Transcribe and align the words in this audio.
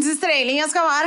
Ouvintes 0.00 0.14
estrelinhas 0.14 0.72
com 0.72 0.78
a 0.78 0.84
maior 0.84 1.04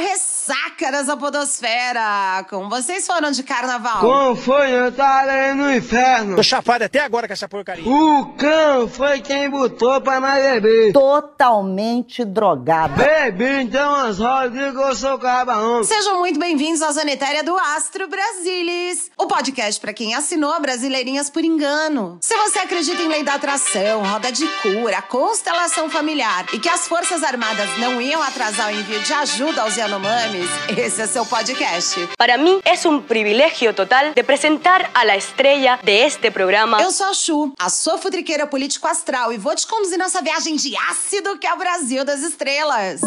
ressaca 0.84 0.91
dessa 0.91 1.15
podosfera. 1.18 2.45
Como 2.49 2.70
vocês 2.70 3.07
foram 3.07 3.31
de 3.31 3.43
carnaval? 3.43 3.99
Como 3.99 4.36
foi? 4.36 4.71
Eu 4.71 4.91
tava 4.91 5.54
no 5.54 5.73
inferno. 5.73 6.36
Tô 6.36 6.43
chapado 6.43 6.84
até 6.84 6.99
agora 6.99 7.27
com 7.27 7.34
essa 7.34 7.48
porcaria. 7.48 7.84
O 7.86 8.34
cão 8.38 8.88
foi 8.88 9.21
quem 9.21 9.49
botou 9.49 10.02
pra 10.02 10.20
nós 10.20 10.43
beber. 10.43 10.91
Totalmente 10.91 12.25
drogada. 12.25 12.94
Bebi 13.03 13.63
então 13.63 13.94
as 13.95 14.20
rodas 14.20 14.73
que 14.73 14.80
eu 14.80 14.95
sou 14.95 15.17
cabarão. 15.17 15.84
Sejam 15.84 16.20
muito 16.20 16.39
bem-vindos 16.39 16.81
à 16.81 16.91
Zanitéria 16.91 17.44
do 17.44 17.55
Astro 17.55 18.08
Brasilis, 18.08 19.11
o 19.17 19.27
podcast 19.27 19.80
para 19.80 19.94
quem 19.94 20.16
assinou 20.16 20.59
Brasileirinhas 20.59 21.30
por 21.30 21.44
engano. 21.44 22.17
Se 22.22 22.36
você 22.36 22.59
acredita 22.59 23.02
em 23.02 23.08
lei 23.08 23.23
da 23.23 23.36
atração, 23.36 24.03
roda 24.03 24.31
de 24.31 24.45
cura, 24.61 25.02
constelação 25.02 25.89
familiar 25.89 26.45
e 26.53 26.59
que 26.59 26.70
as 26.70 26.88
Forças 26.88 27.23
Armadas 27.23 27.70
não 27.77 28.02
iam 28.02 28.22
atrasar 28.22 28.67
o 28.67 28.75
envio 28.75 29.02
de 29.02 29.13
ajuda 29.13 29.61
aos 29.61 29.75
Yanomamis, 29.77 30.50
esse 30.80 31.02
é 31.02 31.08
seu 31.08 31.26
podcast. 31.26 32.09
Para 32.18 32.38
mí 32.38 32.59
es 32.66 32.86
un 32.86 33.04
privilegio 33.04 33.73
total 33.73 34.14
de 34.14 34.23
presentar 34.23 34.90
a 34.94 35.05
la 35.05 35.16
estrella 35.16 35.80
de 35.84 36.05
este 36.05 36.31
programa. 36.31 36.81
Eu 36.81 36.91
sou 36.91 37.08
a 37.08 37.14
Chu, 37.14 37.54
a 37.59 37.70
sua 37.70 37.98
futriqueira 37.98 38.48
político 38.48 38.88
astral 38.88 39.31
e 39.31 39.38
vou 39.38 39.55
te 39.55 39.67
conduzir 39.67 39.98
nessa 39.98 40.22
viagem 40.22 40.55
de 40.55 40.76
ácido 40.90 41.38
que 41.38 41.48
é 41.48 41.54
o 41.54 41.58
Brasil 41.58 42.04
das 42.04 42.22
estrelas. 42.22 43.02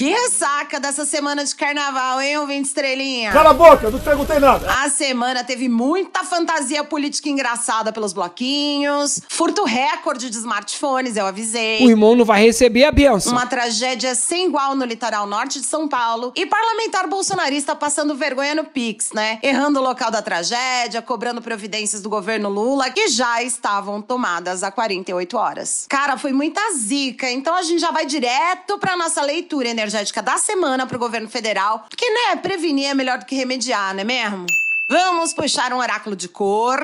Que 0.00 0.08
ressaca 0.08 0.80
dessa 0.80 1.04
semana 1.04 1.44
de 1.44 1.54
carnaval, 1.54 2.22
hein, 2.22 2.38
ouvinte 2.38 2.68
estrelinha? 2.68 3.32
Cala 3.32 3.50
a 3.50 3.52
boca, 3.52 3.84
eu 3.84 3.90
não 3.90 3.98
te 3.98 4.04
perguntei 4.06 4.38
nada. 4.38 4.66
A 4.82 4.88
semana 4.88 5.44
teve 5.44 5.68
muita 5.68 6.24
fantasia 6.24 6.82
política 6.82 7.28
engraçada 7.28 7.92
pelos 7.92 8.14
bloquinhos, 8.14 9.20
furto 9.28 9.62
recorde 9.62 10.30
de 10.30 10.38
smartphones, 10.38 11.18
eu 11.18 11.26
avisei. 11.26 11.84
O 11.84 11.90
irmão 11.90 12.16
não 12.16 12.24
vai 12.24 12.42
receber 12.42 12.84
a 12.84 12.90
benção. 12.90 13.30
Uma 13.30 13.44
tragédia 13.44 14.14
sem 14.14 14.46
igual 14.46 14.74
no 14.74 14.86
litoral 14.86 15.26
norte 15.26 15.60
de 15.60 15.66
São 15.66 15.86
Paulo 15.86 16.32
e 16.34 16.46
parlamentar 16.46 17.06
bolsonarista 17.06 17.76
passando 17.76 18.14
vergonha 18.14 18.54
no 18.54 18.64
Pix, 18.64 19.12
né? 19.12 19.38
Errando 19.42 19.80
o 19.80 19.82
local 19.82 20.10
da 20.10 20.22
tragédia, 20.22 21.02
cobrando 21.02 21.42
providências 21.42 22.00
do 22.00 22.08
governo 22.08 22.48
Lula 22.48 22.88
que 22.88 23.06
já 23.08 23.42
estavam 23.42 24.00
tomadas 24.00 24.62
há 24.62 24.70
48 24.70 25.36
horas. 25.36 25.84
Cara, 25.90 26.16
foi 26.16 26.32
muita 26.32 26.62
zica, 26.72 27.30
então 27.30 27.54
a 27.54 27.62
gente 27.62 27.80
já 27.80 27.90
vai 27.90 28.06
direto 28.06 28.78
pra 28.78 28.96
nossa 28.96 29.20
leitura 29.20 29.68
energética 29.68 29.89
da 30.22 30.38
semana 30.38 30.86
pro 30.86 30.98
governo 30.98 31.28
federal, 31.28 31.86
porque, 31.88 32.08
né, 32.08 32.36
prevenir 32.36 32.88
é 32.90 32.94
melhor 32.94 33.18
do 33.18 33.26
que 33.26 33.34
remediar, 33.34 33.94
não 33.94 34.00
é 34.00 34.04
mesmo? 34.04 34.46
Vamos 34.90 35.32
puxar 35.32 35.72
um 35.72 35.78
oráculo 35.78 36.16
de 36.16 36.26
cor. 36.26 36.80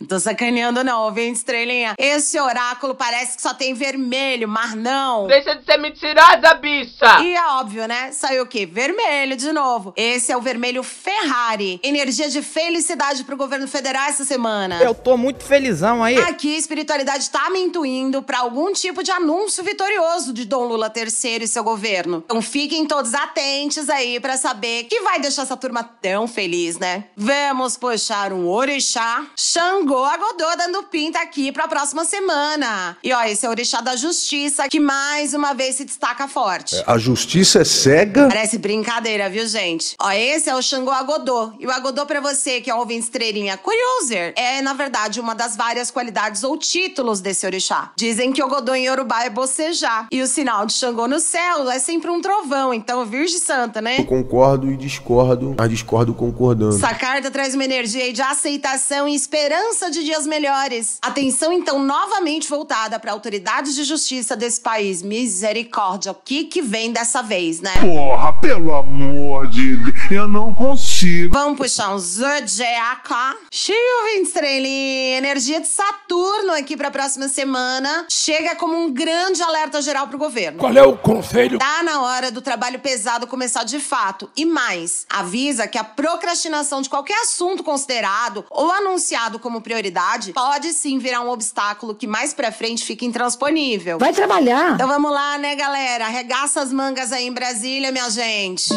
não 0.00 0.06
tô 0.08 0.18
sacaneando, 0.18 0.82
não, 0.82 1.12
vem 1.12 1.30
estrelinha. 1.30 1.94
Esse 1.98 2.40
oráculo 2.40 2.94
parece 2.94 3.36
que 3.36 3.42
só 3.42 3.52
tem 3.52 3.74
vermelho, 3.74 4.48
mas 4.48 4.74
não. 4.74 5.26
Deixa 5.26 5.54
de 5.54 5.66
ser 5.66 5.76
mentirosa, 5.76 6.54
bicha! 6.54 7.20
E 7.20 7.34
é 7.36 7.46
óbvio, 7.48 7.86
né? 7.86 8.10
Saiu 8.12 8.44
o 8.44 8.46
quê? 8.46 8.64
Vermelho 8.64 9.36
de 9.36 9.52
novo. 9.52 9.92
Esse 9.98 10.32
é 10.32 10.36
o 10.36 10.40
vermelho 10.40 10.82
Ferrari. 10.82 11.78
Energia 11.82 12.30
de 12.30 12.40
felicidade 12.40 13.22
pro 13.24 13.36
governo 13.36 13.68
federal 13.68 14.08
essa 14.08 14.24
semana. 14.24 14.82
Eu 14.82 14.94
tô 14.94 15.18
muito 15.18 15.44
felizão 15.44 16.02
aí. 16.02 16.16
Aqui, 16.16 16.54
a 16.54 16.58
espiritualidade 16.58 17.28
tá 17.28 17.50
me 17.50 17.60
intuindo 17.60 18.22
pra 18.22 18.38
algum 18.38 18.72
tipo 18.72 19.02
de 19.02 19.10
anúncio 19.10 19.62
vitorioso 19.62 20.32
de 20.32 20.46
Dom 20.46 20.64
Lula 20.64 20.90
III 20.96 21.44
e 21.44 21.48
seu 21.48 21.62
governo. 21.62 22.22
Então 22.24 22.40
fiquem 22.40 22.86
todos 22.86 23.12
atentos 23.12 23.90
aí 23.90 24.18
pra 24.18 24.38
saber 24.38 24.84
que 24.84 25.02
vai 25.02 25.20
deixar 25.20 25.42
essa 25.42 25.54
turma 25.54 25.84
tão 25.84 26.13
feliz, 26.28 26.78
né? 26.78 27.04
Vamos 27.16 27.76
puxar 27.76 28.32
um 28.32 28.48
orixá. 28.48 29.26
Xangô 29.36 30.04
Agodô 30.04 30.46
dando 30.56 30.84
pinta 30.84 31.20
aqui 31.20 31.50
pra 31.50 31.66
próxima 31.66 32.04
semana. 32.04 32.96
E 33.02 33.12
ó, 33.12 33.22
esse 33.24 33.44
é 33.44 33.48
o 33.48 33.50
orixá 33.50 33.80
da 33.80 33.96
justiça 33.96 34.68
que 34.68 34.78
mais 34.78 35.34
uma 35.34 35.52
vez 35.52 35.74
se 35.74 35.84
destaca 35.84 36.28
forte. 36.28 36.80
A 36.86 36.96
justiça 36.96 37.60
é 37.60 37.64
cega? 37.64 38.28
Parece 38.28 38.56
brincadeira, 38.58 39.28
viu, 39.28 39.46
gente? 39.46 39.96
Ó, 40.00 40.10
esse 40.12 40.48
é 40.48 40.54
o 40.54 40.62
Xangô 40.62 40.92
Agodô. 40.92 41.52
E 41.58 41.66
o 41.66 41.70
Agodô, 41.70 42.06
pra 42.06 42.20
você 42.20 42.60
que 42.60 42.70
é 42.70 42.74
um 42.74 42.78
ouvinte 42.78 43.04
estrelinha 43.04 43.56
curioser, 43.56 44.32
é, 44.36 44.62
na 44.62 44.72
verdade, 44.72 45.20
uma 45.20 45.34
das 45.34 45.56
várias 45.56 45.90
qualidades 45.90 46.44
ou 46.44 46.56
títulos 46.56 47.20
desse 47.20 47.44
orixá. 47.44 47.92
Dizem 47.96 48.32
que 48.32 48.42
o 48.42 48.46
Agodô 48.46 48.74
em 48.74 48.86
Yorubá 48.86 49.24
é 49.24 49.30
bocejar. 49.30 50.06
E 50.12 50.22
o 50.22 50.26
sinal 50.26 50.66
de 50.66 50.72
Xangô 50.74 51.08
no 51.08 51.18
céu 51.18 51.70
é 51.70 51.78
sempre 51.78 52.10
um 52.10 52.20
trovão. 52.20 52.72
Então, 52.72 53.04
Virgem 53.04 53.38
Santa, 53.38 53.80
né? 53.80 54.00
Eu 54.00 54.04
concordo 54.04 54.70
e 54.70 54.76
discordo, 54.76 55.54
mas 55.58 55.70
discordo 55.70 56.03
concordando. 56.12 56.76
Essa 56.76 56.92
carta 56.94 57.30
traz 57.30 57.54
uma 57.54 57.64
energia 57.64 58.12
de 58.12 58.20
aceitação 58.20 59.08
e 59.08 59.14
esperança 59.14 59.90
de 59.90 60.04
dias 60.04 60.26
melhores. 60.26 60.98
Atenção, 61.00 61.52
então, 61.52 61.78
novamente 61.78 62.48
voltada 62.48 62.98
para 62.98 63.12
autoridades 63.12 63.74
de 63.74 63.84
justiça 63.84 64.36
desse 64.36 64.60
país. 64.60 65.02
Misericórdia, 65.02 66.12
o 66.12 66.14
que 66.14 66.44
que 66.44 66.60
vem 66.60 66.92
dessa 66.92 67.22
vez, 67.22 67.60
né? 67.60 67.72
Porra, 67.80 68.32
pelo 68.34 68.74
amor 68.74 69.46
de 69.48 69.76
Deus, 69.76 70.10
eu 70.10 70.28
não 70.28 70.52
consigo. 70.52 71.32
Vamos 71.32 71.56
puxar 71.56 71.94
um 71.94 71.98
zodiaco. 71.98 73.14
Cheio 73.50 73.78
estrelinha, 74.22 75.18
energia 75.18 75.60
de 75.60 75.68
Saturno 75.68 76.52
aqui 76.52 76.76
pra 76.76 76.90
próxima 76.90 77.28
semana. 77.28 78.06
Chega 78.08 78.56
como 78.56 78.76
um 78.76 78.92
grande 78.92 79.42
alerta 79.42 79.80
geral 79.80 80.08
pro 80.08 80.18
governo. 80.18 80.58
Qual 80.58 80.72
é 80.72 80.82
o 80.82 80.96
conselho? 80.96 81.58
Tá 81.58 81.82
na 81.82 82.02
hora 82.02 82.30
do 82.30 82.40
trabalho 82.40 82.80
pesado 82.80 83.26
começar 83.26 83.64
de 83.64 83.78
fato. 83.78 84.30
E 84.36 84.44
mais, 84.44 85.06
avisa 85.08 85.68
que 85.68 85.78
a 85.78 85.83
procrastinação 85.84 86.82
de 86.82 86.88
qualquer 86.88 87.20
assunto 87.22 87.62
considerado 87.62 88.44
ou 88.50 88.70
anunciado 88.70 89.38
como 89.38 89.60
prioridade 89.60 90.32
pode 90.32 90.72
sim 90.72 90.98
virar 90.98 91.20
um 91.20 91.30
obstáculo 91.30 91.94
que 91.94 92.06
mais 92.06 92.32
pra 92.32 92.50
frente 92.52 92.84
fica 92.84 93.04
intransponível. 93.04 93.98
Vai 93.98 94.12
trabalhar. 94.12 94.74
Então 94.74 94.88
vamos 94.88 95.10
lá, 95.10 95.38
né, 95.38 95.54
galera? 95.54 96.06
Arregaça 96.06 96.60
as 96.60 96.72
mangas 96.72 97.12
aí 97.12 97.26
em 97.26 97.32
Brasília, 97.32 97.92
minha 97.92 98.08
gente. 98.10 98.68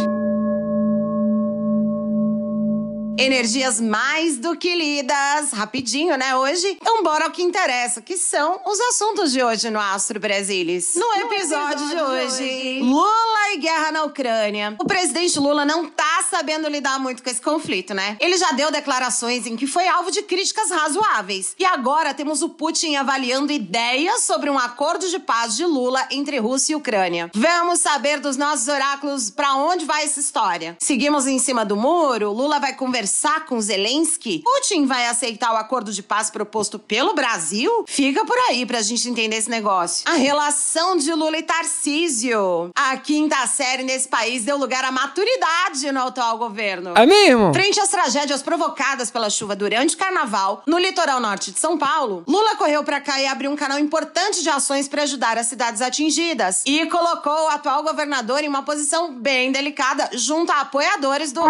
Energias 3.19 3.81
mais 3.81 4.37
do 4.37 4.55
que 4.55 4.75
lidas. 4.75 5.51
Rapidinho, 5.51 6.15
né, 6.15 6.35
hoje? 6.35 6.77
Então 6.79 7.01
bora 7.01 7.25
ao 7.25 7.31
que 7.31 7.41
interessa, 7.41 7.99
que 7.99 8.15
são 8.15 8.61
os 8.63 8.79
assuntos 8.79 9.31
de 9.31 9.43
hoje 9.43 9.71
no 9.71 9.79
Astro 9.79 10.19
Brasilis. 10.19 10.93
No 10.93 11.13
episódio, 11.23 11.89
de, 11.89 11.95
hoje, 11.95 12.79
Lula 12.83 13.53
e 13.53 13.57
guerra 13.57 13.91
na 13.91 14.03
Ucrânia. 14.03 14.75
O 14.79 14.85
presidente 14.85 15.39
Lula 15.39 15.65
não 15.65 15.89
tá 15.89 16.25
sabendo 16.29 16.69
lidar 16.69 16.99
muito 16.99 17.23
com 17.23 17.29
esse 17.29 17.41
conflito, 17.41 17.91
né? 17.91 18.17
Ele 18.19 18.37
já 18.37 18.51
deu 18.51 18.69
declarações 18.69 19.47
em 19.47 19.55
que 19.55 19.65
foi 19.65 19.87
alvo 19.87 20.11
de 20.11 20.21
críticas 20.21 20.69
razoáveis. 20.69 21.55
E 21.57 21.65
agora 21.65 22.13
temos 22.13 22.43
o 22.43 22.49
Putin 22.49 22.97
avaliando 22.97 23.51
ideias 23.51 24.21
sobre 24.21 24.51
um 24.51 24.59
acordo 24.59 25.09
de 25.09 25.17
paz 25.17 25.55
de 25.55 25.65
Lula 25.65 26.07
entre 26.11 26.37
Rússia 26.37 26.73
e 26.73 26.75
Ucrânia. 26.75 27.31
Vamos 27.33 27.79
saber 27.79 28.19
dos 28.19 28.37
nossos 28.37 28.67
oráculos 28.67 29.31
para 29.31 29.55
onde 29.55 29.85
vai 29.85 30.03
essa 30.03 30.19
história. 30.19 30.77
Seguimos 30.79 31.25
em 31.25 31.39
cima 31.39 31.65
do 31.65 31.75
muro? 31.75 32.31
Lula 32.31 32.59
vai 32.59 32.75
conversar 32.75 33.06
com 33.47 33.59
Zelensky? 33.61 34.43
Putin 34.43 34.85
vai 34.85 35.07
aceitar 35.07 35.53
o 35.53 35.57
acordo 35.57 35.91
de 35.91 36.03
paz 36.03 36.29
proposto 36.29 36.77
pelo 36.77 37.13
Brasil? 37.13 37.85
Fica 37.87 38.25
por 38.25 38.37
aí 38.49 38.65
pra 38.65 38.81
gente 38.81 39.09
entender 39.09 39.37
esse 39.37 39.49
negócio. 39.49 40.03
A 40.09 40.13
relação 40.13 40.97
de 40.97 41.13
Lula 41.13 41.37
e 41.37 41.43
Tarcísio. 41.43 42.71
A 42.75 42.97
quinta 42.97 43.45
série 43.47 43.83
nesse 43.83 44.07
país 44.07 44.43
deu 44.43 44.57
lugar 44.57 44.83
à 44.83 44.91
maturidade 44.91 45.91
no 45.91 46.01
atual 46.01 46.37
governo. 46.37 46.93
É 46.95 47.05
mesmo? 47.05 47.53
Frente 47.53 47.79
às 47.79 47.89
tragédias 47.89 48.41
provocadas 48.41 49.09
pela 49.09 49.29
chuva 49.29 49.55
durante 49.55 49.95
o 49.95 49.97
carnaval, 49.97 50.63
no 50.67 50.77
litoral 50.77 51.19
norte 51.19 51.51
de 51.51 51.59
São 51.59 51.77
Paulo, 51.77 52.23
Lula 52.27 52.55
correu 52.55 52.83
pra 52.83 52.99
cá 52.99 53.19
e 53.21 53.27
abriu 53.27 53.51
um 53.51 53.55
canal 53.55 53.79
importante 53.79 54.43
de 54.43 54.49
ações 54.49 54.87
para 54.87 55.03
ajudar 55.03 55.37
as 55.37 55.47
cidades 55.47 55.81
atingidas. 55.81 56.63
E 56.65 56.85
colocou 56.87 57.45
o 57.45 57.47
atual 57.47 57.83
governador 57.83 58.43
em 58.43 58.47
uma 58.47 58.63
posição 58.63 59.13
bem 59.13 59.51
delicada 59.51 60.09
junto 60.13 60.51
a 60.51 60.61
apoiadores 60.61 61.31
do. 61.31 61.41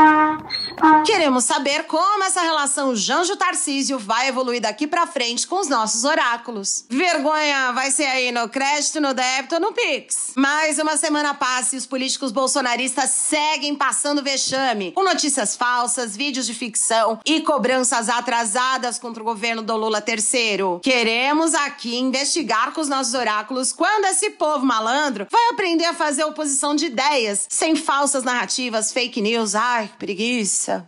Queremos 1.05 1.45
saber 1.47 1.85
como 1.85 2.25
essa 2.25 2.41
relação 2.41 2.93
Janjo-Tarcísio 2.93 3.97
vai 3.97 4.27
evoluir 4.27 4.61
daqui 4.61 4.85
pra 4.85 5.07
frente 5.07 5.47
com 5.47 5.61
os 5.61 5.69
nossos 5.69 6.03
oráculos. 6.03 6.83
Vergonha 6.89 7.71
vai 7.71 7.89
ser 7.89 8.03
aí 8.03 8.33
no 8.33 8.49
crédito, 8.49 8.99
no 8.99 9.13
débito 9.13 9.57
no 9.57 9.71
Pix. 9.71 10.33
Mais 10.35 10.77
uma 10.77 10.97
semana 10.97 11.33
passa 11.33 11.75
e 11.75 11.77
os 11.77 11.85
políticos 11.85 12.33
bolsonaristas 12.33 13.11
seguem 13.11 13.75
passando 13.75 14.21
vexame, 14.21 14.91
com 14.91 15.03
notícias 15.03 15.55
falsas, 15.55 16.17
vídeos 16.17 16.45
de 16.45 16.53
ficção 16.53 17.19
e 17.25 17.39
cobranças 17.39 18.09
atrasadas 18.09 18.99
contra 18.99 19.23
o 19.23 19.25
governo 19.25 19.61
do 19.61 19.77
Lula 19.77 20.03
III. 20.05 20.81
Queremos 20.83 21.53
aqui 21.53 21.95
investigar 21.95 22.73
com 22.73 22.81
os 22.81 22.89
nossos 22.89 23.13
oráculos 23.13 23.71
quando 23.71 24.05
esse 24.05 24.31
povo 24.31 24.65
malandro 24.65 25.27
vai 25.31 25.49
aprender 25.51 25.85
a 25.85 25.93
fazer 25.93 26.25
oposição 26.25 26.75
de 26.75 26.87
ideias, 26.87 27.45
sem 27.49 27.73
falsas 27.73 28.23
narrativas, 28.23 28.91
fake 28.91 29.21
news. 29.21 29.55
Ai, 29.55 29.89
preguiça. 29.97 30.85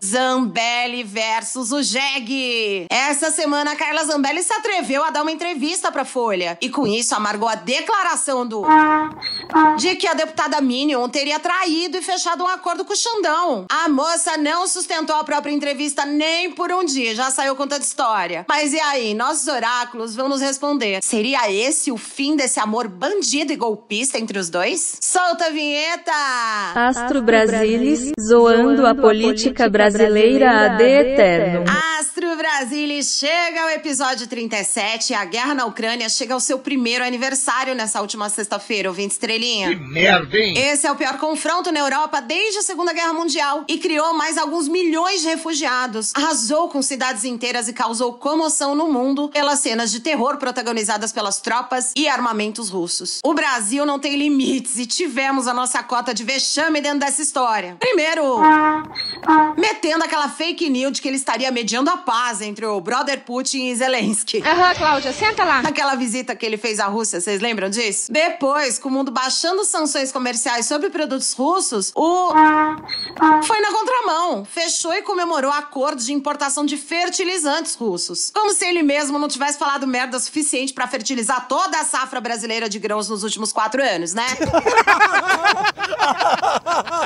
Zambelli 0.49 1.03
versus 1.03 1.71
o 1.71 1.81
Jeg. 1.81 2.87
Essa 2.89 3.29
semana, 3.29 3.71
a 3.71 3.75
Carla 3.75 4.03
Zambelli 4.03 4.41
se 4.41 4.53
atreveu 4.53 5.03
a 5.03 5.11
dar 5.11 5.21
uma 5.21 5.31
entrevista 5.31 5.91
pra 5.91 6.03
Folha. 6.03 6.57
E 6.59 6.69
com 6.69 6.87
isso, 6.87 7.13
amargou 7.13 7.47
a 7.47 7.55
declaração 7.55 8.47
do 8.47 8.65
de 9.77 9.95
que 9.95 10.07
a 10.07 10.13
deputada 10.13 10.61
Minion 10.61 11.07
teria 11.09 11.39
traído 11.39 11.97
e 11.97 12.01
fechado 12.01 12.43
um 12.43 12.47
acordo 12.47 12.85
com 12.85 12.93
o 12.93 12.95
Xandão. 12.95 13.65
A 13.69 13.89
moça 13.89 14.37
não 14.37 14.67
sustentou 14.67 15.15
a 15.15 15.23
própria 15.23 15.51
entrevista 15.51 16.05
nem 16.05 16.51
por 16.51 16.71
um 16.71 16.83
dia, 16.83 17.15
já 17.15 17.29
saiu 17.31 17.55
contando 17.55 17.81
história. 17.81 18.45
Mas 18.47 18.73
e 18.73 18.79
aí, 18.79 19.13
nossos 19.13 19.47
oráculos 19.47 20.15
vão 20.15 20.29
nos 20.29 20.41
responder. 20.41 20.99
Seria 21.03 21.51
esse 21.51 21.91
o 21.91 21.97
fim 21.97 22.35
desse 22.35 22.59
amor 22.59 22.87
bandido 22.87 23.51
e 23.51 23.55
golpista 23.55 24.17
entre 24.17 24.39
os 24.39 24.49
dois? 24.49 24.97
Solta 25.01 25.45
a 25.45 25.49
vinheta! 25.49 26.11
Astro 26.75 27.21
Brasilis, 27.21 28.11
zoando 28.19 28.85
a 28.85 28.95
política 28.95 29.69
brasileira 29.69 30.65
ad 30.65 30.83
eterno. 30.83 31.65
Astro 31.67 31.98
Brasilis 32.49 33.19
chega 33.19 33.61
ao 33.61 33.69
episódio 33.69 34.25
37 34.25 35.11
e 35.11 35.15
a 35.15 35.23
guerra 35.23 35.53
na 35.53 35.65
Ucrânia 35.65 36.09
chega 36.09 36.33
ao 36.33 36.39
seu 36.39 36.57
primeiro 36.57 37.05
aniversário 37.05 37.75
nessa 37.75 38.01
última 38.01 38.27
sexta-feira, 38.27 38.89
ouvinte 38.89 39.13
estrelinha. 39.13 39.69
Que 39.69 39.75
merda, 39.75 40.35
hein? 40.35 40.57
Esse 40.57 40.87
é 40.87 40.91
o 40.91 40.95
pior 40.95 41.19
confronto 41.19 41.71
na 41.71 41.79
Europa 41.79 42.19
desde 42.19 42.57
a 42.57 42.61
Segunda 42.63 42.91
Guerra 42.91 43.13
Mundial 43.13 43.65
e 43.67 43.77
criou 43.77 44.15
mais 44.15 44.35
alguns 44.35 44.67
milhões 44.67 45.21
de 45.21 45.27
refugiados. 45.27 46.11
Arrasou 46.15 46.69
com 46.69 46.81
cidades 46.81 47.23
inteiras 47.23 47.67
e 47.67 47.73
causou 47.73 48.13
comoção 48.13 48.73
no 48.73 48.91
mundo 48.91 49.29
pelas 49.29 49.59
cenas 49.59 49.91
de 49.91 49.99
terror 49.99 50.37
protagonizadas 50.37 51.11
pelas 51.11 51.39
tropas 51.39 51.93
e 51.95 52.07
armamentos 52.07 52.69
russos. 52.69 53.19
O 53.23 53.35
Brasil 53.35 53.85
não 53.85 53.99
tem 53.99 54.17
limites 54.17 54.79
e 54.79 54.87
tivemos 54.87 55.47
a 55.47 55.53
nossa 55.53 55.83
cota 55.83 56.15
de 56.15 56.23
vexame 56.23 56.81
dentro 56.81 56.99
dessa 56.99 57.21
história. 57.21 57.77
Primeiro, 57.79 58.41
metendo 59.79 60.03
aquela 60.03 60.27
fake 60.27 60.69
news 60.69 60.93
de 60.93 61.01
que 61.01 61.07
ele 61.07 61.15
estaria 61.15 61.49
mediando 61.51 61.89
a 61.89 61.95
paz 61.95 62.41
entre 62.41 62.65
o 62.65 62.81
brother 62.81 63.23
Putin 63.23 63.67
e 63.67 63.75
Zelensky. 63.75 64.43
Aham, 64.45 64.75
Cláudia, 64.75 65.13
senta 65.13 65.45
lá. 65.45 65.59
Aquela 65.59 65.95
visita 65.95 66.35
que 66.35 66.45
ele 66.45 66.57
fez 66.57 66.81
à 66.81 66.87
Rússia, 66.87 67.21
vocês 67.21 67.41
lembram 67.41 67.69
disso? 67.69 68.11
Depois, 68.11 68.77
com 68.77 68.89
o 68.89 68.91
mundo 68.91 69.09
baixando 69.09 69.63
sanções 69.63 70.11
comerciais 70.11 70.65
sobre 70.65 70.89
produtos 70.89 71.31
russos, 71.31 71.93
o. 71.95 72.33
Foi 73.43 73.61
na 73.61 73.71
contramão. 73.71 74.43
Fechou 74.43 74.93
e 74.93 75.01
comemorou 75.01 75.51
acordos 75.51 76.05
de 76.05 76.13
importação 76.13 76.65
de 76.65 76.75
fertilizantes 76.75 77.75
russos. 77.75 78.31
Como 78.33 78.51
se 78.51 78.65
ele 78.65 78.83
mesmo 78.83 79.17
não 79.17 79.29
tivesse 79.29 79.57
falado 79.57 79.87
merda 79.87 80.19
suficiente 80.19 80.73
pra 80.73 80.87
fertilizar 80.87 81.47
toda 81.47 81.79
a 81.79 81.85
safra 81.85 82.19
brasileira 82.19 82.67
de 82.67 82.79
grãos 82.79 83.07
nos 83.07 83.23
últimos 83.23 83.53
quatro 83.53 83.81
anos, 83.81 84.13
né? 84.13 84.27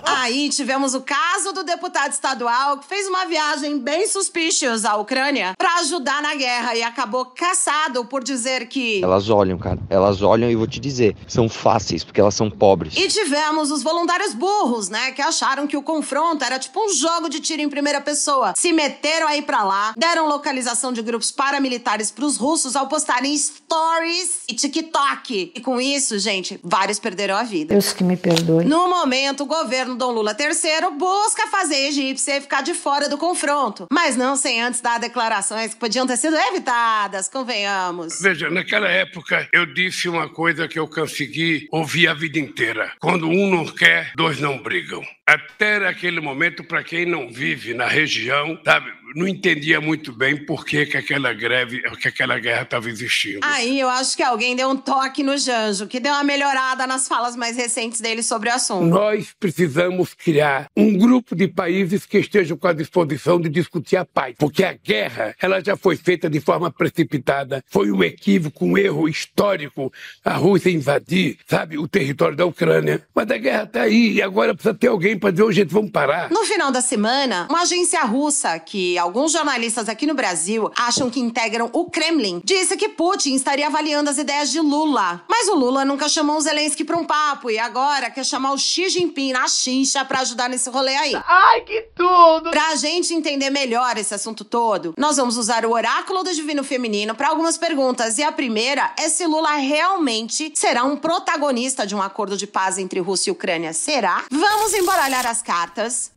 Aí 0.06 0.50
tivemos 0.50 0.96
o 0.96 1.02
caso 1.02 1.54
do 1.54 1.64
deputado 1.64 2.12
estadual 2.12 2.73
que 2.78 2.86
fez 2.86 3.08
uma 3.08 3.26
viagem 3.26 3.80
bem 3.80 4.08
suspicious 4.08 4.86
à 4.86 4.96
Ucrânia 4.96 5.54
pra 5.58 5.76
ajudar 5.80 6.22
na 6.22 6.36
guerra 6.36 6.76
e 6.76 6.84
acabou 6.84 7.26
caçado 7.26 8.06
por 8.06 8.24
dizer 8.24 8.68
que. 8.68 9.04
Elas 9.04 9.30
olham, 9.30 9.58
cara. 9.58 9.80
Elas 9.90 10.22
olham 10.22 10.50
e 10.50 10.56
vou 10.56 10.68
te 10.68 10.80
dizer, 10.80 11.16
são 11.28 11.50
fáceis, 11.50 12.04
porque 12.04 12.22
elas 12.22 12.36
são 12.36 12.50
pobres. 12.50 12.96
E 12.96 13.08
tivemos 13.08 13.72
os 13.72 13.84
voluntários 13.84 14.34
burros, 14.34 14.90
né? 14.90 15.12
Que 15.12 15.22
acharam 15.22 15.66
que 15.68 15.76
o 15.76 15.82
confronto 15.82 16.44
era 16.44 16.60
tipo 16.60 16.80
um 16.80 16.94
jogo 16.94 17.30
de 17.30 17.40
tiro 17.40 17.62
em 17.62 17.70
primeira 17.70 18.00
pessoa. 18.02 18.54
Se 18.56 18.72
meteram 18.72 19.28
aí 19.28 19.42
pra 19.42 19.64
lá, 19.64 19.94
deram 19.98 20.28
localização 20.28 20.94
de 20.94 21.02
grupos 21.02 21.32
paramilitares 21.32 22.12
pros 22.12 22.38
russos 22.38 22.76
ao 22.76 22.88
postarem 22.88 23.36
stories 23.38 24.44
e 24.48 24.54
TikTok. 24.54 25.52
E 25.56 25.62
com 25.62 25.80
isso, 25.82 26.20
gente, 26.20 26.60
vários 26.64 27.00
perderam 27.00 27.36
a 27.36 27.44
vida. 27.44 27.74
Deus 27.74 27.94
que 27.94 28.04
me 28.04 28.16
perdoe. 28.16 28.66
No 28.66 28.88
momento, 28.88 29.44
o 29.44 29.46
governo 29.46 29.96
Dom 29.96 30.12
Lula 30.12 30.36
III 30.40 30.92
busca 30.98 31.48
fazer 31.48 31.88
egípcia 31.88 32.42
ficar 32.42 32.53
de 32.62 32.74
fora 32.74 33.10
do 33.10 33.18
confronto. 33.18 33.88
Mas 33.92 34.16
não 34.16 34.36
sem 34.36 34.62
antes 34.62 34.82
dar 34.82 35.00
declarações 35.00 35.74
que 35.74 35.80
podiam 35.80 36.06
ter 36.06 36.18
sido 36.18 36.36
evitadas, 36.36 37.28
convenhamos. 37.28 38.20
Veja, 38.22 38.50
naquela 38.50 38.88
época 38.88 39.48
eu 39.52 39.66
disse 39.66 40.08
uma 40.10 40.30
coisa 40.30 40.68
que 40.68 40.80
eu 40.80 40.88
consegui 40.88 41.68
ouvir 41.72 42.08
a 42.08 42.14
vida 42.14 42.40
inteira. 42.40 42.92
Quando 43.00 43.28
um 43.28 43.50
não 43.50 43.66
quer, 43.66 44.12
dois 44.16 44.40
não 44.40 44.58
brigam. 44.58 45.04
Até 45.26 45.88
aquele 45.88 46.20
momento, 46.20 46.64
para 46.64 46.84
quem 46.84 47.06
não 47.06 47.30
vive 47.30 47.74
na 47.74 47.88
região, 47.88 48.60
sabe, 48.64 48.92
não 49.16 49.28
entendia 49.28 49.80
muito 49.80 50.12
bem 50.12 50.46
por 50.46 50.66
que, 50.66 50.86
que 50.86 50.98
aquela 50.98 51.34
greve, 51.34 51.82
que 52.00 52.08
aquela 52.08 52.40
guerra 52.40 52.64
estava 52.64 52.90
existindo. 52.90 53.40
Aí 53.42 53.80
eu 53.80 53.90
acho 53.90 54.16
que 54.16 54.24
alguém 54.24 54.56
deu 54.56 54.70
um 54.70 54.76
toque 54.76 55.24
no 55.24 55.38
Janjo, 55.38 55.88
que 55.88 56.00
deu 56.00 56.14
uma 56.14 56.24
melhorada 56.24 56.86
nas 56.88 57.08
falas 57.08 57.36
mais 57.36 57.58
recentes 57.58 58.02
dele 58.02 58.24
sobre 58.24 58.50
o 58.50 58.54
assunto. 58.54 58.86
Nós 58.86 59.34
precisamos 59.40 60.14
criar 60.14 60.68
um 60.76 60.98
grupo 60.98 61.36
de 61.36 61.48
países 61.48 62.06
que 62.06 62.18
estejam 62.18 62.58
com 62.58 62.68
a 62.68 62.74
disposição 62.74 63.40
de 63.40 63.50
discutir 63.50 63.98
a 63.98 64.06
paz, 64.06 64.36
porque 64.38 64.64
a 64.64 64.74
guerra 64.74 65.36
ela 65.42 65.64
já 65.64 65.76
foi 65.76 65.96
feita 65.96 66.30
de 66.30 66.40
forma 66.40 66.72
precipitada, 66.72 67.64
foi 67.68 67.92
um 67.92 68.04
equívoco, 68.04 68.66
um 68.66 68.78
erro 68.78 69.08
histórico 69.08 69.92
a 70.24 70.34
Rússia 70.34 70.70
invadir, 70.70 71.38
sabe, 71.48 71.78
o 71.78 71.88
território 71.88 72.36
da 72.36 72.46
Ucrânia. 72.46 73.06
Mas 73.14 73.30
a 73.30 73.38
guerra 73.38 73.64
está 73.64 73.82
aí 73.82 74.14
e 74.14 74.22
agora 74.22 74.54
precisa 74.54 74.74
ter 74.74 74.88
alguém 74.88 75.18
para 75.18 75.32
dizer, 75.32 75.44
ô 75.44 75.52
gente, 75.52 75.74
vamos 75.74 75.92
parar. 75.92 76.30
No 76.30 76.46
final 76.46 76.72
da 76.72 76.82
semana, 76.82 77.48
uma 77.50 77.62
agência 77.62 78.04
russa 78.04 78.58
que 78.60 78.98
alguns 79.04 79.34
jornalistas 79.34 79.90
aqui 79.90 80.08
no 80.08 80.14
Brasil 80.14 80.72
acham 80.78 81.10
que 81.10 81.20
integram 81.20 81.70
o 81.74 81.90
Kremlin 81.90 82.42
disse 82.44 82.78
que 82.78 82.88
Putin 82.88 83.36
estaria 83.36 83.68
avaliando 83.68 84.10
as 84.10 84.18
ideias 84.18 84.50
de 84.50 84.62
Lula. 84.62 85.22
Mas 85.30 85.50
o 85.50 85.56
Lula 85.56 85.84
nunca 85.84 86.08
chamou 86.08 86.38
o 86.38 86.42
Zelensky 86.42 86.86
para 86.86 86.98
um 86.98 87.04
papo 87.04 87.52
e 87.52 87.60
agora 87.60 88.10
quer 88.10 88.26
chamar 88.26 88.54
o 88.54 88.58
Xi 88.58 88.88
Jinping 88.90 89.34
na 89.34 89.48
chincha 89.48 90.06
para 90.06 90.22
ajudar 90.22 90.50
nesse 90.50 90.70
rolê 90.70 90.96
aí. 90.96 91.14
Ai, 91.28 91.62
que 91.62 91.82
tudo! 91.94 92.50
Pra 92.50 92.76
gente 92.76 93.14
entender 93.14 93.50
melhor 93.50 93.98
esse 93.98 94.14
assunto 94.14 94.46
todo, 94.46 94.94
nós 94.98 95.18
vamos 95.18 95.38
usar 95.38 95.66
o 95.66 95.72
oráculo 95.72 96.24
do 96.24 96.34
Divino 96.34 96.64
Feminino 96.64 97.14
para 97.14 97.28
algumas 97.28 97.58
perguntas. 97.58 98.18
E 98.18 98.24
a 98.24 98.32
primeira 98.32 98.94
é 98.98 99.10
se 99.10 99.26
Lula 99.26 99.52
realmente 99.56 100.54
será 100.56 100.86
um 100.86 100.96
protagonista 100.96 101.86
de 101.86 101.94
um 101.94 102.02
acordo 102.02 102.38
de 102.38 102.48
paz 102.48 102.78
entre 102.78 103.02
Rússia 103.02 103.32
e 103.32 103.34
Ucrânia. 103.34 103.74
Será? 103.74 104.24
Vamos 104.32 104.74
embaralhar 104.74 105.28
as 105.28 105.42
cartas. 105.42 106.14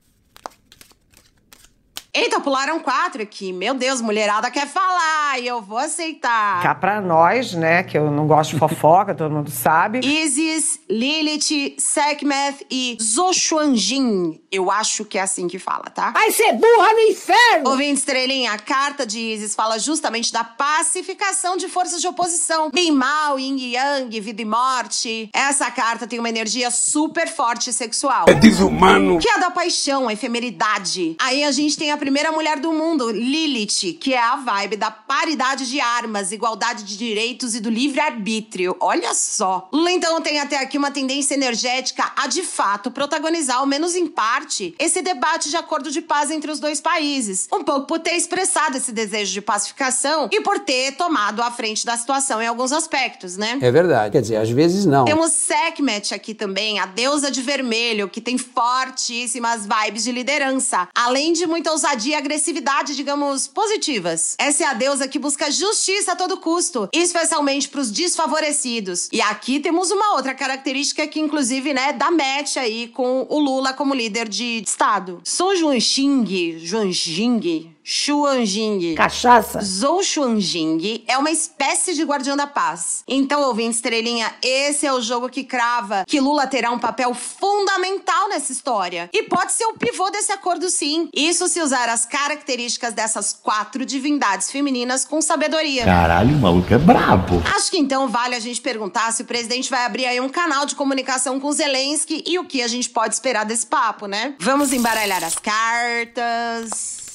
Eita, 2.16 2.40
pularam 2.40 2.80
quatro 2.80 3.20
aqui. 3.22 3.52
Meu 3.52 3.74
Deus, 3.74 4.00
mulherada 4.00 4.50
quer 4.50 4.66
falar 4.66 5.38
e 5.38 5.46
eu 5.46 5.60
vou 5.60 5.76
aceitar. 5.76 6.62
Cá 6.62 6.74
pra 6.74 6.98
nós, 6.98 7.52
né, 7.52 7.82
que 7.82 7.98
eu 7.98 8.10
não 8.10 8.26
gosto 8.26 8.54
de 8.54 8.58
fofoca, 8.58 9.12
todo 9.14 9.30
mundo 9.30 9.50
sabe. 9.50 10.00
Isis, 10.00 10.80
Lilith, 10.88 11.76
Sekhmeth 11.78 12.64
e 12.70 12.96
Zoshuanjin. 13.02 14.40
Eu 14.50 14.70
acho 14.70 15.04
que 15.04 15.18
é 15.18 15.20
assim 15.20 15.46
que 15.46 15.58
fala, 15.58 15.90
tá? 15.90 16.12
Vai 16.12 16.30
ser 16.30 16.54
burra 16.54 16.90
no 16.94 17.00
inferno! 17.00 17.68
Ouvinte 17.68 17.98
estrelinha, 17.98 18.52
a 18.52 18.58
carta 18.58 19.04
de 19.04 19.20
Isis 19.20 19.54
fala 19.54 19.78
justamente 19.78 20.32
da 20.32 20.42
pacificação 20.42 21.58
de 21.58 21.68
forças 21.68 22.00
de 22.00 22.08
oposição. 22.08 22.70
Bem 22.70 22.92
mal, 22.92 23.38
yin 23.38 23.58
yang, 23.74 24.18
vida 24.22 24.40
e 24.40 24.44
morte. 24.46 25.28
Essa 25.34 25.70
carta 25.70 26.06
tem 26.06 26.18
uma 26.18 26.30
energia 26.30 26.70
super 26.70 27.28
forte 27.28 27.68
e 27.68 27.74
sexual. 27.74 28.24
É 28.26 28.32
desumano. 28.32 29.18
Que 29.18 29.28
é 29.28 29.34
a 29.34 29.38
da 29.38 29.50
paixão, 29.50 30.08
a 30.08 30.14
efemeridade. 30.14 31.14
Aí 31.20 31.44
a 31.44 31.52
gente 31.52 31.76
tem 31.76 31.92
a 31.92 32.05
primeira 32.06 32.30
mulher 32.30 32.60
do 32.60 32.72
mundo, 32.72 33.10
Lilith, 33.10 33.98
que 33.98 34.14
é 34.14 34.22
a 34.22 34.36
vibe 34.36 34.76
da 34.76 34.92
paridade 34.92 35.68
de 35.68 35.80
armas, 35.80 36.30
igualdade 36.30 36.84
de 36.84 36.96
direitos 36.96 37.56
e 37.56 37.58
do 37.58 37.68
livre-arbítrio. 37.68 38.76
Olha 38.78 39.12
só. 39.12 39.68
Lula, 39.72 39.90
então, 39.90 40.20
tem 40.20 40.38
até 40.38 40.56
aqui 40.58 40.78
uma 40.78 40.92
tendência 40.92 41.34
energética 41.34 42.12
a, 42.14 42.28
de 42.28 42.44
fato, 42.44 42.92
protagonizar, 42.92 43.56
ao 43.56 43.66
menos 43.66 43.96
em 43.96 44.06
parte, 44.06 44.72
esse 44.78 45.02
debate 45.02 45.50
de 45.50 45.56
acordo 45.56 45.90
de 45.90 46.00
paz 46.00 46.30
entre 46.30 46.48
os 46.48 46.60
dois 46.60 46.80
países. 46.80 47.48
Um 47.52 47.64
pouco 47.64 47.88
por 47.88 47.98
ter 47.98 48.14
expressado 48.14 48.76
esse 48.76 48.92
desejo 48.92 49.32
de 49.32 49.40
pacificação 49.40 50.28
e 50.30 50.40
por 50.42 50.60
ter 50.60 50.92
tomado 50.92 51.42
a 51.42 51.50
frente 51.50 51.84
da 51.84 51.96
situação 51.96 52.40
em 52.40 52.46
alguns 52.46 52.70
aspectos, 52.70 53.36
né? 53.36 53.58
É 53.60 53.72
verdade. 53.72 54.12
Quer 54.12 54.20
dizer, 54.20 54.36
às 54.36 54.50
vezes 54.50 54.86
não. 54.86 55.06
Temos 55.06 55.32
Sekhmet 55.32 56.14
aqui 56.14 56.34
também, 56.34 56.78
a 56.78 56.86
deusa 56.86 57.32
de 57.32 57.42
vermelho, 57.42 58.08
que 58.08 58.20
tem 58.20 58.38
fortíssimas 58.38 59.66
vibes 59.66 60.04
de 60.04 60.12
liderança, 60.12 60.88
além 60.94 61.32
de 61.32 61.48
muita 61.48 61.72
ousadia 61.72 61.95
e 62.04 62.14
agressividade, 62.14 62.94
digamos, 62.94 63.46
positivas. 63.46 64.34
Essa 64.38 64.64
é 64.64 64.66
a 64.66 64.74
deusa 64.74 65.08
que 65.08 65.18
busca 65.18 65.50
justiça 65.50 66.12
a 66.12 66.16
todo 66.16 66.36
custo, 66.36 66.88
especialmente 66.92 67.68
para 67.68 67.80
os 67.80 67.90
desfavorecidos. 67.90 69.08
E 69.12 69.20
aqui 69.20 69.60
temos 69.60 69.90
uma 69.90 70.14
outra 70.14 70.34
característica 70.34 71.06
que, 71.06 71.20
inclusive, 71.20 71.72
né, 71.72 71.92
dá 71.92 72.10
match 72.10 72.56
aí 72.56 72.88
com 72.88 73.26
o 73.30 73.38
Lula 73.38 73.72
como 73.72 73.94
líder 73.94 74.28
de 74.28 74.62
Estado. 74.66 75.20
Sou 75.24 75.56
Juanxing, 75.56 76.58
Juanjing, 76.58 77.75
Xuanjing. 77.88 78.96
Cachaça. 78.96 79.60
Zhou 79.62 80.02
Xuanjing 80.02 81.04
é 81.06 81.16
uma 81.16 81.30
espécie 81.30 81.94
de 81.94 82.02
guardião 82.02 82.36
da 82.36 82.44
paz. 82.44 83.04
Então, 83.06 83.42
ouvinte 83.42 83.76
estrelinha, 83.76 84.34
esse 84.42 84.84
é 84.84 84.92
o 84.92 85.00
jogo 85.00 85.28
que 85.28 85.44
crava 85.44 86.04
que 86.04 86.18
Lula 86.18 86.48
terá 86.48 86.72
um 86.72 86.80
papel 86.80 87.14
fundamental 87.14 88.28
nessa 88.28 88.50
história. 88.50 89.08
E 89.12 89.22
pode 89.22 89.52
ser 89.52 89.66
o 89.66 89.74
pivô 89.74 90.10
desse 90.10 90.32
acordo, 90.32 90.68
sim. 90.68 91.08
Isso 91.14 91.46
se 91.46 91.60
usar 91.60 91.88
as 91.88 92.04
características 92.04 92.92
dessas 92.92 93.32
quatro 93.32 93.86
divindades 93.86 94.50
femininas 94.50 95.04
com 95.04 95.22
sabedoria. 95.22 95.84
Caralho, 95.84 96.34
o 96.34 96.40
maluco 96.40 96.74
é 96.74 96.78
brabo. 96.78 97.40
Acho 97.54 97.70
que 97.70 97.78
então 97.78 98.08
vale 98.08 98.34
a 98.34 98.40
gente 98.40 98.60
perguntar 98.60 99.12
se 99.12 99.22
o 99.22 99.26
presidente 99.26 99.70
vai 99.70 99.84
abrir 99.84 100.06
aí 100.06 100.20
um 100.20 100.28
canal 100.28 100.66
de 100.66 100.74
comunicação 100.74 101.38
com 101.38 101.52
Zelensky 101.52 102.24
e 102.26 102.36
o 102.36 102.44
que 102.44 102.62
a 102.62 102.66
gente 102.66 102.90
pode 102.90 103.14
esperar 103.14 103.44
desse 103.44 103.66
papo, 103.66 104.06
né? 104.06 104.34
Vamos 104.40 104.72
embaralhar 104.72 105.22
as 105.22 105.36
cartas. 105.36 107.05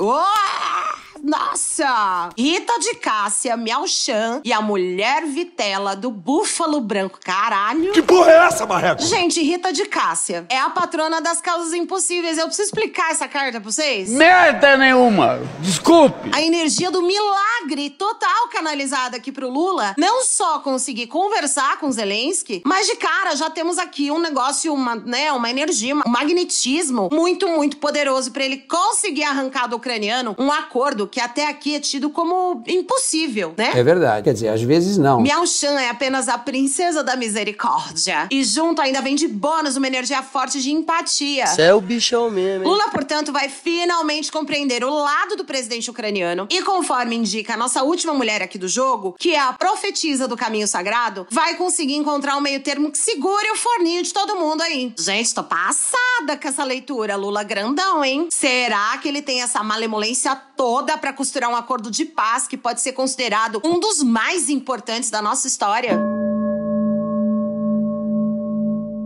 Oh! 0.00 1.07
Nossa! 1.22 2.30
Rita 2.36 2.78
de 2.78 2.94
Cássia, 2.94 3.56
Miau 3.56 3.86
Chan 3.86 4.40
e 4.44 4.52
a 4.52 4.60
mulher 4.60 5.24
vitela 5.26 5.96
do 5.96 6.10
búfalo 6.10 6.80
branco. 6.80 7.18
Caralho! 7.22 7.92
Que 7.92 8.02
porra 8.02 8.30
é 8.30 8.46
essa, 8.46 8.66
Marreco? 8.66 9.02
Gente, 9.02 9.42
Rita 9.42 9.72
de 9.72 9.86
Cássia 9.86 10.46
é 10.48 10.58
a 10.58 10.70
patrona 10.70 11.20
das 11.20 11.40
causas 11.40 11.72
impossíveis. 11.74 12.38
Eu 12.38 12.46
preciso 12.46 12.66
explicar 12.68 13.10
essa 13.10 13.26
carta 13.26 13.60
pra 13.60 13.70
vocês? 13.70 14.10
Merda 14.10 14.76
nenhuma! 14.76 15.40
Desculpe! 15.60 16.30
A 16.32 16.40
energia 16.40 16.90
do 16.90 17.02
milagre 17.02 17.90
total 17.90 18.48
canalizada 18.48 19.16
aqui 19.16 19.32
pro 19.32 19.50
Lula 19.50 19.94
não 19.98 20.24
só 20.24 20.60
conseguir 20.60 21.06
conversar 21.06 21.78
com 21.78 21.90
Zelensky, 21.90 22.62
mas 22.64 22.86
de 22.86 22.96
cara 22.96 23.34
já 23.34 23.50
temos 23.50 23.78
aqui 23.78 24.10
um 24.10 24.18
negócio, 24.18 24.72
uma, 24.72 24.94
né, 24.94 25.32
uma 25.32 25.50
energia, 25.50 25.94
um 25.94 26.02
magnetismo 26.06 27.08
muito, 27.12 27.48
muito 27.48 27.76
poderoso 27.78 28.30
para 28.30 28.44
ele 28.44 28.58
conseguir 28.58 29.24
arrancar 29.24 29.66
do 29.66 29.76
ucraniano 29.76 30.36
um 30.38 30.52
acordo 30.52 31.07
que 31.08 31.20
até 31.20 31.48
aqui 31.48 31.74
é 31.74 31.80
tido 31.80 32.10
como 32.10 32.62
impossível, 32.66 33.54
né? 33.56 33.72
É 33.74 33.82
verdade. 33.82 34.24
Quer 34.24 34.32
dizer, 34.32 34.48
às 34.48 34.62
vezes 34.62 34.98
não. 34.98 35.20
Miao 35.20 35.46
Shan 35.46 35.78
é 35.80 35.88
apenas 35.88 36.28
a 36.28 36.38
princesa 36.38 37.02
da 37.02 37.16
misericórdia. 37.16 38.28
E 38.30 38.44
junto 38.44 38.80
ainda 38.82 39.00
vem 39.00 39.14
de 39.14 39.26
bônus 39.26 39.76
uma 39.76 39.86
energia 39.86 40.22
forte 40.22 40.60
de 40.60 40.70
empatia. 40.70 41.46
Você 41.46 41.62
é 41.62 41.74
o 41.74 41.80
bichão 41.80 42.30
mesmo, 42.30 42.64
hein? 42.64 42.70
Lula, 42.70 42.88
portanto, 42.90 43.32
vai 43.32 43.48
finalmente 43.48 44.30
compreender 44.30 44.84
o 44.84 44.90
lado 44.90 45.36
do 45.36 45.44
presidente 45.44 45.90
ucraniano 45.90 46.46
e, 46.50 46.62
conforme 46.62 47.16
indica 47.16 47.54
a 47.54 47.56
nossa 47.56 47.82
última 47.82 48.12
mulher 48.12 48.42
aqui 48.42 48.58
do 48.58 48.68
jogo, 48.68 49.14
que 49.18 49.34
é 49.34 49.40
a 49.40 49.52
profetisa 49.52 50.28
do 50.28 50.36
caminho 50.36 50.68
sagrado, 50.68 51.26
vai 51.30 51.54
conseguir 51.54 51.94
encontrar 51.94 52.36
um 52.36 52.40
meio 52.40 52.60
termo 52.60 52.90
que 52.90 52.98
segure 52.98 53.50
o 53.50 53.56
forninho 53.56 54.02
de 54.02 54.12
todo 54.12 54.36
mundo 54.36 54.62
aí. 54.62 54.92
Gente, 54.98 55.34
tô 55.34 55.42
passada 55.42 56.36
com 56.40 56.48
essa 56.48 56.64
leitura. 56.64 57.16
Lula 57.16 57.42
grandão, 57.42 58.04
hein? 58.04 58.28
Será 58.30 58.98
que 58.98 59.08
ele 59.08 59.22
tem 59.22 59.42
essa 59.42 59.62
malemolência 59.62 60.34
toda 60.56 60.97
para 60.98 61.12
costurar 61.12 61.50
um 61.50 61.56
acordo 61.56 61.90
de 61.90 62.04
paz 62.04 62.46
que 62.46 62.56
pode 62.56 62.80
ser 62.80 62.92
considerado 62.92 63.60
um 63.64 63.78
dos 63.80 64.02
mais 64.02 64.48
importantes 64.48 65.10
da 65.10 65.22
nossa 65.22 65.46
história? 65.46 65.98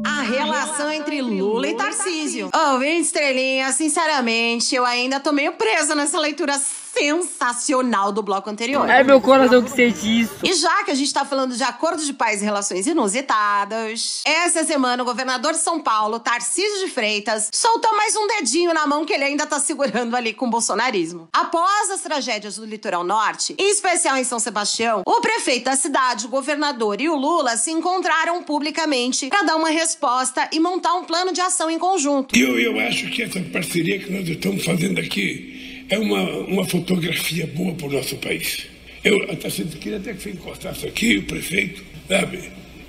A 0.04 0.22
relação 0.22 0.90
entre 0.90 1.20
Lula 1.20 1.68
e 1.68 1.74
Tarcísio. 1.74 2.48
Ô, 2.48 2.76
oh, 2.76 2.82
estrelinha, 2.82 3.70
sinceramente, 3.72 4.74
eu 4.74 4.84
ainda 4.84 5.20
tô 5.20 5.32
meio 5.32 5.52
presa 5.52 5.94
nessa 5.94 6.18
leitura 6.18 6.58
sensacional 6.92 8.12
do 8.12 8.22
bloco 8.22 8.50
anterior. 8.50 8.88
É 8.88 9.02
meu 9.02 9.20
coração 9.20 9.62
que 9.62 9.70
sente 9.70 10.20
isso. 10.20 10.34
E 10.42 10.52
já 10.54 10.84
que 10.84 10.90
a 10.90 10.94
gente 10.94 11.12
tá 11.12 11.24
falando 11.24 11.56
de 11.56 11.62
acordo 11.62 12.04
de 12.04 12.12
paz 12.12 12.42
e 12.42 12.44
relações 12.44 12.86
inusitadas, 12.86 14.22
essa 14.24 14.64
semana 14.64 15.02
o 15.02 15.06
governador 15.06 15.52
de 15.52 15.58
São 15.58 15.80
Paulo, 15.80 16.20
Tarcísio 16.20 16.86
de 16.86 16.92
Freitas, 16.92 17.48
soltou 17.52 17.96
mais 17.96 18.14
um 18.16 18.26
dedinho 18.26 18.74
na 18.74 18.86
mão 18.86 19.04
que 19.04 19.12
ele 19.12 19.24
ainda 19.24 19.46
tá 19.46 19.58
segurando 19.58 20.14
ali 20.14 20.32
com 20.32 20.46
o 20.46 20.50
bolsonarismo. 20.50 21.28
Após 21.32 21.90
as 21.90 22.00
tragédias 22.00 22.56
do 22.56 22.64
litoral 22.64 23.04
norte, 23.04 23.54
em 23.58 23.70
especial 23.70 24.16
em 24.16 24.24
São 24.24 24.38
Sebastião, 24.38 25.02
o 25.06 25.20
prefeito 25.20 25.64
da 25.64 25.76
cidade, 25.76 26.26
o 26.26 26.28
governador 26.28 27.00
e 27.00 27.08
o 27.08 27.16
Lula 27.16 27.56
se 27.56 27.70
encontraram 27.70 28.42
publicamente 28.42 29.28
para 29.28 29.42
dar 29.42 29.56
uma 29.56 29.70
resposta 29.70 30.48
e 30.52 30.60
montar 30.60 30.94
um 30.94 31.04
plano 31.04 31.32
de 31.32 31.40
ação 31.40 31.70
em 31.70 31.78
conjunto. 31.78 32.36
Eu, 32.36 32.58
eu 32.58 32.78
acho 32.80 33.08
que 33.10 33.22
essa 33.22 33.40
parceria 33.40 33.98
que 33.98 34.10
nós 34.10 34.28
estamos 34.28 34.64
fazendo 34.64 35.00
aqui 35.00 35.51
é 35.92 35.98
uma, 35.98 36.22
uma 36.46 36.64
fotografia 36.64 37.46
boa 37.48 37.74
para 37.74 37.86
o 37.86 37.92
nosso 37.92 38.16
país. 38.16 38.66
Eu 39.04 39.30
até 39.30 39.50
queria 39.50 39.98
até 39.98 40.14
que 40.14 40.22
você 40.22 40.30
encostasse 40.30 40.86
aqui, 40.86 41.18
o 41.18 41.24
prefeito, 41.24 41.84
sabe? 42.08 42.38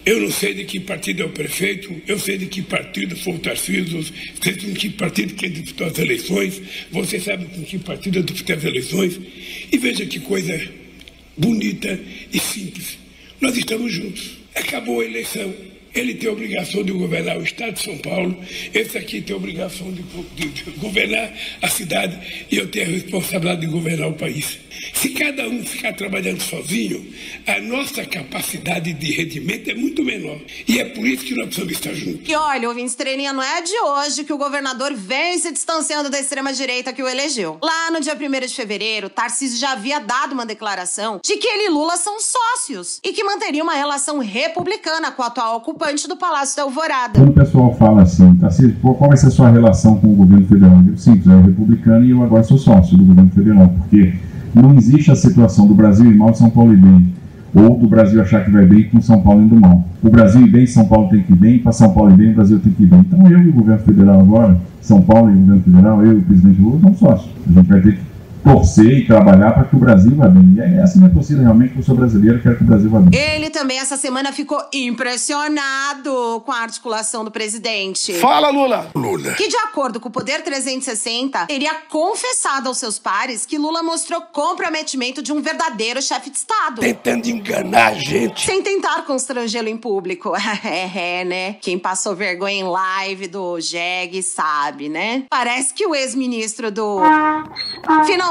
Eu 0.06 0.22
não 0.22 0.32
sei 0.32 0.54
de 0.54 0.64
que 0.64 0.80
partido 0.80 1.24
é 1.24 1.26
o 1.26 1.30
prefeito, 1.30 1.94
eu 2.08 2.18
sei 2.18 2.38
de 2.38 2.46
que 2.46 2.62
partido 2.62 3.14
foi 3.18 3.34
o 3.34 3.40
Tarcísio, 3.40 4.02
sei 4.42 4.54
de 4.54 4.72
que 4.72 4.90
partido 4.90 5.34
que 5.34 5.50
disputou 5.50 5.88
as 5.88 6.00
eleições, 6.00 6.62
você 6.92 7.20
sabe 7.20 7.44
com 7.46 7.62
que 7.64 7.78
partido 7.78 8.20
eu 8.20 8.24
disputei 8.24 8.56
as 8.56 8.64
eleições. 8.64 9.20
E 9.70 9.78
veja 9.78 10.06
que 10.06 10.22
coisa 10.22 10.72
bonita 11.36 12.00
e 12.32 12.40
simples. 12.40 12.98
Nós 13.42 13.58
estamos 13.58 13.92
juntos. 13.92 14.32
Acabou 14.56 15.02
a 15.02 15.06
eleição. 15.06 15.54
Ele 15.94 16.16
tem 16.16 16.30
a 16.30 16.34
obrigação 16.34 16.84
de 16.84 16.92
governar 16.92 17.38
o 17.38 17.44
Estado 17.44 17.74
de 17.74 17.84
São 17.84 17.98
Paulo, 17.98 18.38
esse 18.74 18.98
aqui 18.98 19.22
tem 19.22 19.34
a 19.34 19.38
obrigação 19.38 19.92
de, 19.92 20.02
de, 20.36 20.50
de 20.50 20.72
governar 20.72 21.32
a 21.62 21.68
cidade 21.68 22.46
e 22.52 22.58
eu 22.58 22.70
tenho 22.70 22.88
a 22.88 22.90
responsabilidade 22.90 23.62
de 23.62 23.68
governar 23.68 24.10
o 24.10 24.14
país. 24.14 24.60
Se 24.94 25.10
cada 25.10 25.48
um 25.48 25.64
ficar 25.64 25.94
trabalhando 25.94 26.42
sozinho, 26.42 27.06
a 27.46 27.60
nossa 27.60 28.06
capacidade 28.06 28.94
de 28.94 29.12
rendimento 29.12 29.70
é 29.70 29.76
muito 29.76 30.04
menor. 30.04 30.40
E 30.68 30.80
é 30.80 30.86
por 30.86 31.06
isso 31.06 31.26
que 31.26 31.36
nós 31.36 31.46
precisamos 31.46 31.74
estar 31.74 31.94
juntos. 31.94 32.28
E 32.28 32.36
olha, 32.36 32.68
ouvinte 32.68 32.88
estrelinha, 32.88 33.32
não 33.34 33.44
é 33.44 33.62
de 33.62 33.78
hoje 33.80 34.24
que 34.24 34.34
o 34.34 34.38
governador 34.38 34.94
vem 34.94 35.38
se 35.38 35.52
distanciando 35.52 36.10
da 36.10 36.20
extrema-direita 36.20 36.92
que 36.92 37.04
o 37.04 37.08
elegeu. 37.08 37.60
Lá 37.62 37.92
no 37.92 38.00
dia 38.00 38.16
1 38.16 38.48
de 38.48 38.56
fevereiro, 38.56 39.10
Tarcísio 39.10 39.60
já 39.60 39.74
havia 39.74 40.00
dado 40.00 40.34
uma 40.34 40.46
declaração 40.46 41.20
de 41.24 41.38
que 41.38 41.48
ele 41.48 41.66
e 41.66 41.70
Lula 41.70 41.98
são 41.98 42.20
sócios 42.20 43.00
e 43.04 43.14
que 43.14 43.24
manteria 43.24 43.64
uma 43.64 43.76
relação 43.76 44.20
republicana 44.20 45.12
com 45.12 45.22
o 45.22 45.26
atual 45.26 45.62
ocupante 45.84 46.08
do 46.08 46.16
Palácio 46.16 46.56
da 46.56 46.64
Alvorada. 46.64 47.20
Quando 47.20 47.30
o 47.30 47.34
pessoal 47.34 47.74
fala 47.74 48.04
assim, 48.04 48.34
Tarcísio, 48.36 48.76
qual 48.82 48.96
vai 48.96 49.18
ser 49.18 49.28
a 49.28 49.32
sua 49.32 49.50
relação 49.50 49.98
com 49.98 50.08
o 50.08 50.16
governo 50.16 50.48
federal? 50.48 50.78
Eu 50.78 50.84
digo, 50.84 50.98
simples, 50.98 51.28
é 51.28 51.42
republicano 51.42 52.06
e 52.06 52.12
eu 52.12 52.24
agora 52.24 52.44
sou 52.44 52.58
sócio 52.58 52.98
do 52.98 53.04
governo 53.04 53.30
federal, 53.32 53.68
porque 53.68 54.14
não 54.56 54.74
existe 54.76 55.12
a 55.12 55.16
situação 55.16 55.68
do 55.68 55.74
Brasil 55.74 56.10
ir 56.10 56.16
mal 56.16 56.34
São 56.34 56.50
Paulo 56.50 56.74
ir 56.74 56.78
bem. 56.78 57.14
Ou 57.54 57.78
do 57.78 57.88
Brasil 57.88 58.20
achar 58.20 58.44
que 58.44 58.50
vai 58.50 58.66
bem 58.66 58.90
com 58.90 59.02
São 59.02 59.22
Paulo 59.22 59.44
indo 59.44 59.60
mal. 59.60 59.84
O 60.02 60.10
Brasil 60.10 60.42
ir 60.42 60.50
bem, 60.50 60.66
São 60.66 60.86
Paulo 60.86 61.10
tem 61.10 61.22
que 61.22 61.34
ir 61.34 61.36
bem, 61.36 61.60
para 61.60 61.72
São 61.72 61.94
Paulo 61.94 62.12
ir 62.12 62.16
bem, 62.16 62.32
o 62.32 62.36
Brasil 62.36 62.60
tem 62.60 62.72
que 62.72 62.84
ir 62.84 62.88
bem. 62.88 63.00
Então 63.02 63.30
eu 63.30 63.40
e 63.40 63.50
o 63.50 63.54
governo 63.54 63.84
federal 63.84 64.20
agora, 64.22 64.58
São 64.82 65.02
Paulo 65.02 65.30
e 65.30 65.34
o 65.34 65.38
governo 65.38 65.62
federal, 65.62 66.06
eu 66.06 66.14
e 66.14 66.16
o 66.16 66.22
presidente 66.24 66.62
Lula, 66.62 66.80
somos 66.82 67.00
sócios. 67.00 67.32
A 67.46 67.54
gente 67.54 67.70
vai 67.70 67.82
ter 67.82 67.94
que 67.94 68.13
torcer 68.44 69.00
e 69.00 69.08
trabalhar 69.08 69.52
para 69.54 69.64
que 69.64 69.76
o 69.76 69.80
Brasil 69.80 70.16
vá 70.16 70.28
bem. 70.28 70.56
E 70.56 70.60
é 70.60 70.82
essa 70.82 70.98
minha 70.98 71.10
torcida 71.10 71.42
realmente, 71.42 71.76
eu 71.78 71.84
sou 71.84 71.96
brasileiro, 71.96 72.42
quero 72.42 72.58
que 72.58 72.64
o 72.64 72.68
Brasil 72.68 72.90
vá 72.90 73.00
bem. 73.00 73.20
Ele 73.20 73.50
também 73.50 73.80
essa 73.80 73.96
semana 73.96 74.32
ficou 74.32 74.60
impressionado 74.74 76.42
com 76.46 76.52
a 76.52 76.60
articulação 76.60 77.24
do 77.24 77.32
presidente. 77.32 78.14
Fala, 78.14 78.50
Lula! 78.50 78.90
Lula. 78.94 79.34
Que 79.34 79.48
de 79.48 79.56
acordo 79.58 80.00
com 80.00 80.10
o 80.10 80.12
Poder 80.12 80.44
360, 80.44 81.46
teria 81.48 81.74
confessado 81.90 82.68
aos 82.68 82.78
seus 82.78 83.00
pares 83.00 83.46
que 83.46 83.58
Lula 83.58 83.82
mostrou 83.82 84.22
comprometimento 84.22 85.22
de 85.22 85.32
um 85.32 85.42
verdadeiro 85.42 86.02
chefe 86.02 86.30
de 86.30 86.38
Estado. 86.38 86.82
Tentando 86.82 87.28
enganar 87.28 87.88
a 87.88 87.94
gente. 87.94 88.46
Sem 88.46 88.62
tentar 88.62 89.04
constrangê-lo 89.06 89.70
em 89.70 89.78
público. 89.78 90.34
é, 90.64 91.20
é, 91.22 91.26
né? 91.26 91.54
Quem 91.62 91.80
passou 91.80 92.16
vergonha 92.16 92.60
em 92.60 92.64
live 92.64 93.28
do 93.28 93.60
Jeg 93.60 94.22
sabe, 94.22 94.90
né? 94.90 95.24
Parece 95.30 95.74
que 95.74 95.86
o 95.86 95.96
ex-ministro 95.96 96.72
do... 96.72 97.00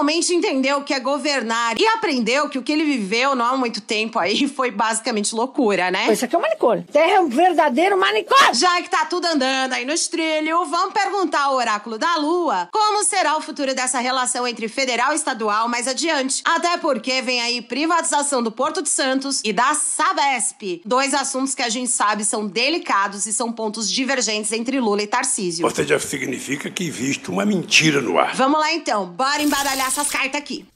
Finalmente 0.03 0.35
entendeu 0.35 0.79
o 0.79 0.83
que 0.83 0.93
é 0.93 0.99
governar 0.99 1.81
e 1.81 1.87
aprendeu 1.87 2.49
que 2.49 2.59
o 2.59 2.63
que 2.63 2.73
ele 2.73 2.85
viveu 2.85 3.37
não 3.37 3.45
há 3.45 3.57
muito 3.57 3.81
tempo 3.81 4.19
aí 4.19 4.49
foi 4.51 4.73
basicamente 4.73 5.33
loucura, 5.33 5.93
né? 5.93 6.13
Isso 6.13 6.25
aqui 6.25 6.35
é 6.35 6.39
um 6.39 6.43
manicômio. 6.43 6.85
É 6.93 7.21
um 7.21 7.29
verdadeiro 7.29 7.97
manicômio. 7.97 8.53
Já 8.53 8.83
que 8.83 8.91
tá 8.91 9.05
tudo 9.05 9.27
andando 9.27 9.75
aí 9.75 9.85
nos 9.85 10.09
trilhos, 10.09 10.69
vamos 10.69 10.93
perguntar 10.93 11.43
ao 11.43 11.55
oráculo 11.55 11.99
da 11.99 12.17
Lua 12.17 12.69
como 12.73 13.05
será 13.05 13.37
o 13.37 13.41
futuro 13.41 13.77
dessa 13.77 14.01
relação 14.01 14.45
entre 14.45 14.67
federal 14.67 15.13
e 15.13 15.15
estadual 15.15 15.69
mais 15.69 15.87
adiante. 15.87 16.43
Até 16.45 16.77
porque 16.79 17.23
vem 17.23 17.41
aí 17.41 17.63
privatização 17.63 18.43
do 18.43 18.51
Porto 18.51 18.83
de 18.83 18.89
Santos 18.89 19.41
e 19.45 19.53
da 19.53 19.73
Sabesp. 19.75 20.83
Dois 20.85 21.15
assuntos 21.15 21.55
que 21.55 21.63
a 21.63 21.69
gente 21.69 21.93
sabe 21.93 22.25
são 22.25 22.45
delicados 22.45 23.25
e 23.27 23.33
são 23.33 23.53
pontos 23.53 23.89
divergentes 23.89 24.51
entre 24.51 24.81
Lula 24.81 25.03
e 25.03 25.07
Tarcísio. 25.07 25.65
Ou 25.65 25.71
seja, 25.73 25.97
significa 26.01 26.69
que 26.69 26.83
existe 26.83 27.31
uma 27.31 27.47
mentira 27.47 28.01
no 28.01 28.19
ar. 28.19 28.35
Vamos 28.35 28.59
lá 28.59 28.73
então, 28.73 29.07
bora 29.07 29.41
embaralhar 29.41 29.92
essas 29.93 30.11
cartas 30.11 30.41
aqui. 30.41 30.67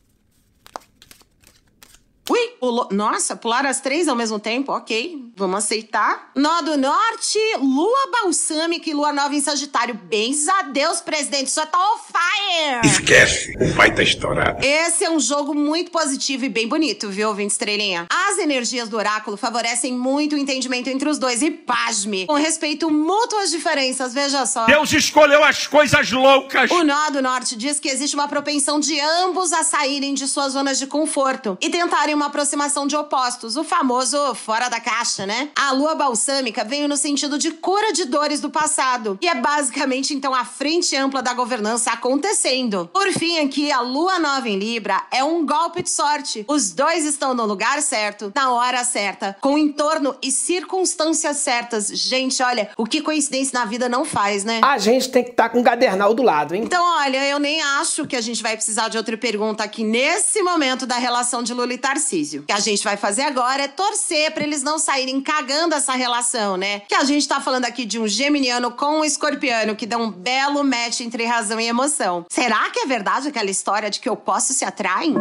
Ui, 2.29 2.49
pulou. 2.59 2.89
Nossa, 2.91 3.37
pularam 3.37 3.71
as 3.71 3.81
três 3.81 4.09
ao 4.09 4.17
mesmo 4.17 4.41
tempo? 4.41 4.73
Ok, 4.73 5.31
vamos 5.37 5.59
aceitar. 5.65 6.33
Nó 6.35 6.61
do 6.61 6.77
Norte, 6.77 7.39
Lua 7.61 8.11
Balsâmica 8.11 8.91
e 8.91 8.95
Lua 8.95 9.13
Nova 9.13 9.33
em 9.33 9.41
Sagitário. 9.41 9.95
Bens 9.95 10.49
a 10.49 10.63
Deus, 10.63 11.01
presidente, 11.01 11.51
só 11.51 11.65
tá 11.65 11.79
on 11.79 11.99
fire! 11.99 12.85
Esquece, 12.85 13.53
o 13.61 13.77
pai 13.77 13.95
tá 13.95 14.03
estourado. 14.03 14.65
Esse 14.65 15.05
é 15.05 15.11
um 15.11 15.21
jogo 15.21 15.55
muito 15.55 15.93
positivo 15.93 16.45
e 16.45 16.49
bem 16.49 16.67
bonito, 16.67 17.09
viu, 17.09 17.29
ouvinte 17.29 17.53
estrelinha? 17.53 18.07
As 18.11 18.39
energias 18.39 18.89
do 18.89 18.97
oráculo 18.97 19.37
favorecem 19.37 19.93
muito 19.93 20.35
o 20.35 20.39
entendimento 20.39 20.89
entre 20.89 21.09
os 21.09 21.19
dois 21.19 21.43
e, 21.43 21.51
pasme, 21.53 22.27
com 22.27 22.35
respeito 22.35 22.91
mútuo 22.91 23.39
às 23.39 23.53
diferenças, 23.53 24.13
veja 24.13 24.45
só. 24.47 24.67
Deus 24.67 24.93
escolheu 24.93 25.45
as 25.45 25.69
coisas 25.69 26.11
loucas! 26.11 26.71
O 26.73 26.83
Nó 26.83 27.11
do 27.11 27.23
Norte 27.23 27.55
diz 27.55 27.79
que 27.79 27.89
existe 27.89 28.17
uma 28.17 28.27
propensão 28.27 28.81
de 28.81 28.99
ambos 28.99 29.53
a 29.53 29.63
saírem 29.63 30.13
de 30.13 30.27
suas 30.27 30.55
zonas 30.55 30.79
de 30.79 30.89
conforto 30.89 31.57
e 31.61 31.71
tentarem 31.71 32.16
uma 32.17 32.27
aproximação 32.27 32.87
de 32.87 32.97
opostos, 32.97 33.57
o 33.57 33.63
famoso 33.63 34.35
fora 34.35 34.69
da 34.69 34.81
caixa, 34.81 35.27
né? 35.27 35.51
A 35.55 35.71
lua 35.73 35.95
balsâmica 35.95 36.65
veio 36.65 36.89
no 36.89 36.97
sentido 36.97 37.39
de 37.39 37.53
cura 37.53 37.93
de 37.93 38.07
dores 38.07 38.41
do 38.41 38.51
passado. 38.51 39.19
E 39.21 39.29
é 39.29 39.35
basicamente 39.35 40.15
então 40.15 40.35
a 40.35 40.45
frente 40.45 40.97
ampla 40.97 41.23
da 41.23 41.35
governança 41.35 41.91
acontecendo. 41.91 42.91
Por 42.93 43.13
fim, 43.13 43.39
aqui, 43.39 43.71
a 43.71 43.81
lua 43.81 44.19
nova 44.19 44.49
em 44.49 44.59
Libra 44.59 45.03
é 45.13 45.23
um 45.23 45.45
golpe 45.45 45.83
de 45.83 45.91
sorte. 45.91 46.45
Os 46.49 46.71
dois 46.71 47.05
estão 47.05 47.35
no 47.35 47.45
lugar 47.45 47.81
certo, 47.83 48.33
na 48.35 48.51
hora 48.51 48.83
certa, 48.83 49.37
com 49.41 49.59
entorno 49.59 50.17
e 50.23 50.33
circunstâncias 50.33 51.37
certas. 51.37 51.89
Gente, 51.89 52.43
olha, 52.43 52.71
o 52.77 52.87
que 52.87 53.03
coincidência 53.03 53.59
na 53.59 53.67
vida 53.67 53.89
não 53.89 54.05
faz, 54.05 54.43
né? 54.43 54.61
A 54.65 54.79
gente 54.79 55.11
tem 55.11 55.23
que 55.23 55.31
estar 55.31 55.45
tá 55.45 55.49
com 55.51 55.61
um 55.61 55.63
cadernal 55.63 56.15
do 56.15 56.23
lado, 56.23 56.55
hein? 56.55 56.63
Então, 56.65 56.83
olha, 56.99 57.25
eu 57.29 57.39
nem 57.39 57.61
acho 57.61 58.07
que 58.07 58.17
a 58.17 58.21
gente 58.21 58.43
vai 58.43 58.57
precisar 58.57 58.89
de 58.89 58.97
outra 58.97 59.17
pergunta 59.19 59.63
aqui 59.63 59.85
nesse 59.85 60.43
momento 60.43 60.87
da 60.87 60.97
relação 60.97 61.43
de 61.43 61.53
Lula 61.53 61.75
e 61.75 61.79
Tarcísio. 61.79 62.06
O 62.41 62.43
que 62.45 62.53
a 62.53 62.61
gente 62.61 62.85
vai 62.85 62.97
fazer 62.97 63.23
agora 63.23 63.65
é 63.65 63.69
torcer 63.69 64.31
para 64.33 64.45
eles 64.45 64.63
não 64.63 64.79
saírem 64.79 65.21
cagando 65.21 65.75
essa 65.75 65.93
relação, 65.93 66.57
né? 66.57 66.81
Que 66.81 66.95
a 66.95 67.05
gente 67.05 67.27
tá 67.27 67.41
falando 67.41 67.65
aqui 67.65 67.85
de 67.85 67.99
um 67.99 68.07
geminiano 68.07 68.71
com 68.71 69.01
um 69.01 69.05
escorpiano 69.05 69.75
que 69.75 69.87
dá 69.87 69.99
um 69.99 70.11
belo 70.11 70.63
match 70.63 71.01
entre 71.01 71.25
razão 71.25 71.61
e 71.61 71.67
emoção. 71.67 72.25
Será 72.29 72.71
que 72.71 72.81
é 72.81 72.87
verdade 72.87 73.29
aquela 73.29 73.51
história 73.51 73.91
de 73.91 74.01
que 74.01 74.09
opostos 74.09 74.57
se 74.57 74.65
atraem? 74.65 75.15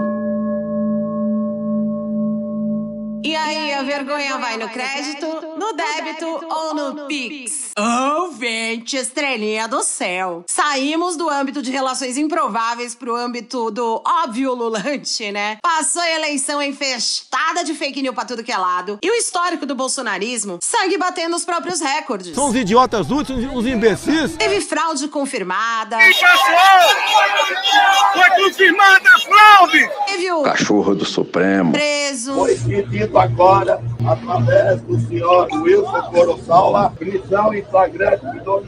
E 3.25 3.35
aí, 3.35 3.73
a 3.73 3.81
vergonha 3.81 4.37
vai 4.37 4.55
no 4.55 4.69
crédito, 4.69 5.25
no 5.57 5.73
débito 5.73 6.27
ou 6.47 6.75
no 6.75 7.07
Pix? 7.07 7.71
Oh, 7.75 8.29
vente, 8.29 8.95
estrelinha 8.97 9.67
do 9.67 9.81
céu. 9.81 10.43
Saímos 10.45 11.17
do 11.17 11.27
âmbito 11.27 11.59
de 11.59 11.71
relações 11.71 12.19
improváveis 12.19 12.93
pro 12.93 13.15
âmbito 13.15 13.71
do 13.71 13.99
óbvio 14.05 14.53
lulante, 14.53 15.31
né? 15.31 15.57
Passou 15.59 16.03
a 16.03 16.11
eleição 16.11 16.61
infestada 16.61 17.63
de 17.63 17.73
fake 17.73 17.99
news 18.03 18.13
pra 18.13 18.25
tudo 18.25 18.43
que 18.43 18.51
é 18.51 18.57
lado. 18.57 18.99
E 19.01 19.09
o 19.09 19.15
histórico 19.15 19.65
do 19.65 19.73
bolsonarismo 19.73 20.59
segue 20.61 20.95
batendo 20.95 21.35
os 21.35 21.43
próprios 21.43 21.81
recordes. 21.81 22.35
São 22.35 22.49
os 22.49 22.55
idiotas 22.55 23.09
úteis, 23.09 23.49
os 23.51 23.65
imbecis. 23.65 24.35
Teve 24.37 24.61
fraude 24.61 25.07
confirmada. 25.07 25.97
Foi 28.13 28.29
confirmada 28.43 29.09
a 29.09 29.19
fraude! 29.19 29.89
Teve 30.05 30.31
o 30.31 30.43
Cachorro 30.43 30.93
do 30.93 31.05
Supremo. 31.05 31.71
preso. 31.71 32.35
Foi 32.35 32.55
agora, 33.17 33.79
através 34.05 34.81
do 34.81 34.99
senhor 34.99 35.47
Wilson 35.51 36.01
Coroçala, 36.11 36.89
prisão 36.91 37.53
em 37.53 37.63
flagrante 37.63 38.25
do, 38.39 38.63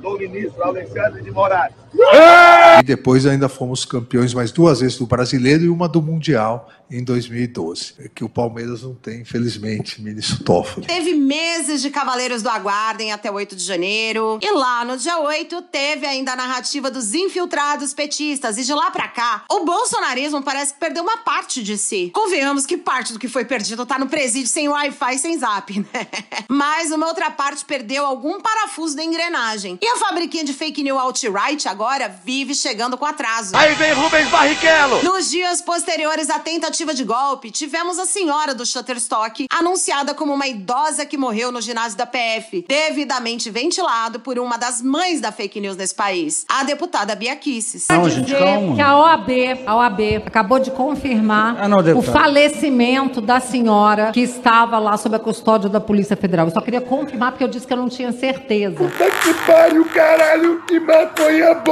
do 0.00 0.18
ministro 0.18 0.62
Alexandre 0.62 1.22
de 1.22 1.30
Moraes. 1.30 1.81
E 1.94 2.82
depois 2.82 3.26
ainda 3.26 3.48
fomos 3.48 3.84
campeões 3.84 4.32
mais 4.32 4.50
duas 4.50 4.80
vezes 4.80 4.96
do 4.96 5.06
brasileiro 5.06 5.64
e 5.64 5.68
uma 5.68 5.88
do 5.88 6.00
Mundial 6.00 6.70
em 6.90 7.02
2012. 7.02 7.94
É 7.98 8.08
que 8.08 8.24
o 8.24 8.28
Palmeiras 8.28 8.82
não 8.82 8.94
tem, 8.94 9.20
infelizmente, 9.22 10.00
ministro 10.02 10.44
Toffoli. 10.44 10.86
Teve 10.86 11.14
meses 11.14 11.80
de 11.80 11.90
Cavaleiros 11.90 12.42
do 12.42 12.48
Aguardem 12.48 13.12
até 13.12 13.30
8 13.30 13.56
de 13.56 13.64
janeiro. 13.64 14.38
E 14.42 14.50
lá 14.52 14.84
no 14.84 14.96
dia 14.96 15.18
8 15.18 15.62
teve 15.62 16.06
ainda 16.06 16.32
a 16.32 16.36
narrativa 16.36 16.90
dos 16.90 17.14
infiltrados 17.14 17.94
petistas. 17.94 18.58
E 18.58 18.64
de 18.64 18.74
lá 18.74 18.90
pra 18.90 19.08
cá, 19.08 19.44
o 19.50 19.64
bolsonarismo 19.64 20.42
parece 20.42 20.74
que 20.74 20.80
perdeu 20.80 21.02
uma 21.02 21.18
parte 21.18 21.62
de 21.62 21.78
si. 21.78 22.10
Convenhamos 22.12 22.66
que 22.66 22.76
parte 22.76 23.12
do 23.12 23.18
que 23.18 23.28
foi 23.28 23.44
perdido 23.44 23.86
tá 23.86 23.98
no 23.98 24.08
presídio 24.08 24.48
sem 24.48 24.68
Wi-Fi, 24.68 25.18
sem 25.18 25.38
zap, 25.38 25.78
né? 25.78 26.06
Mas 26.48 26.90
uma 26.90 27.06
outra 27.06 27.30
parte 27.30 27.64
perdeu 27.64 28.04
algum 28.04 28.40
parafuso 28.40 28.96
da 28.96 29.04
engrenagem. 29.04 29.78
E 29.80 29.86
a 29.86 29.96
fabriquinha 29.96 30.44
de 30.44 30.52
fake 30.52 30.82
news 30.82 31.00
alt-right 31.00 31.66
agora 31.68 31.81
vive 32.24 32.54
chegando 32.54 32.96
com 32.96 33.04
atraso. 33.04 33.56
Aí 33.56 33.74
vem 33.74 33.92
Rubens 33.92 34.28
Barrichello! 34.28 35.02
Nos 35.02 35.30
dias 35.30 35.60
posteriores 35.60 36.30
à 36.30 36.38
tentativa 36.38 36.94
de 36.94 37.04
golpe, 37.04 37.50
tivemos 37.50 37.98
a 37.98 38.06
senhora 38.06 38.54
do 38.54 38.64
Shutterstock 38.64 39.46
anunciada 39.50 40.14
como 40.14 40.32
uma 40.32 40.46
idosa 40.46 41.04
que 41.04 41.16
morreu 41.16 41.50
no 41.50 41.60
ginásio 41.60 41.98
da 41.98 42.06
PF, 42.06 42.64
devidamente 42.68 43.50
ventilado 43.50 44.20
por 44.20 44.38
uma 44.38 44.56
das 44.56 44.80
mães 44.80 45.20
da 45.20 45.32
fake 45.32 45.60
news 45.60 45.76
nesse 45.76 45.94
país, 45.94 46.44
a 46.48 46.62
deputada 46.64 47.14
Bia 47.14 47.34
Kicis. 47.36 47.86
Não, 47.90 48.08
gente, 48.08 48.32
calma. 48.32 48.74
Que 48.76 48.80
a 48.80 48.96
OAB, 48.98 49.30
a 49.66 49.76
OAB 49.76 50.00
acabou 50.26 50.58
de 50.58 50.70
confirmar 50.70 51.56
Ah, 51.58 51.68
não, 51.68 51.78
o 51.98 52.02
falecimento 52.02 53.20
da 53.20 53.40
senhora 53.40 54.12
que 54.12 54.20
estava 54.20 54.78
lá 54.78 54.96
sob 54.96 55.16
a 55.16 55.18
custódia 55.18 55.68
da 55.68 55.80
Polícia 55.80 56.16
Federal. 56.16 56.46
Eu 56.46 56.52
só 56.52 56.60
queria 56.60 56.80
confirmar 56.80 57.32
porque 57.32 57.44
eu 57.44 57.48
disse 57.48 57.66
que 57.66 57.72
eu 57.72 57.76
não 57.76 57.88
tinha 57.88 58.12
certeza. 58.12 58.90
Que 59.22 59.34
pariu, 59.46 59.84
caralho, 59.86 60.62
que 60.66 60.78
maconha 60.80 61.54
boa! 61.54 61.71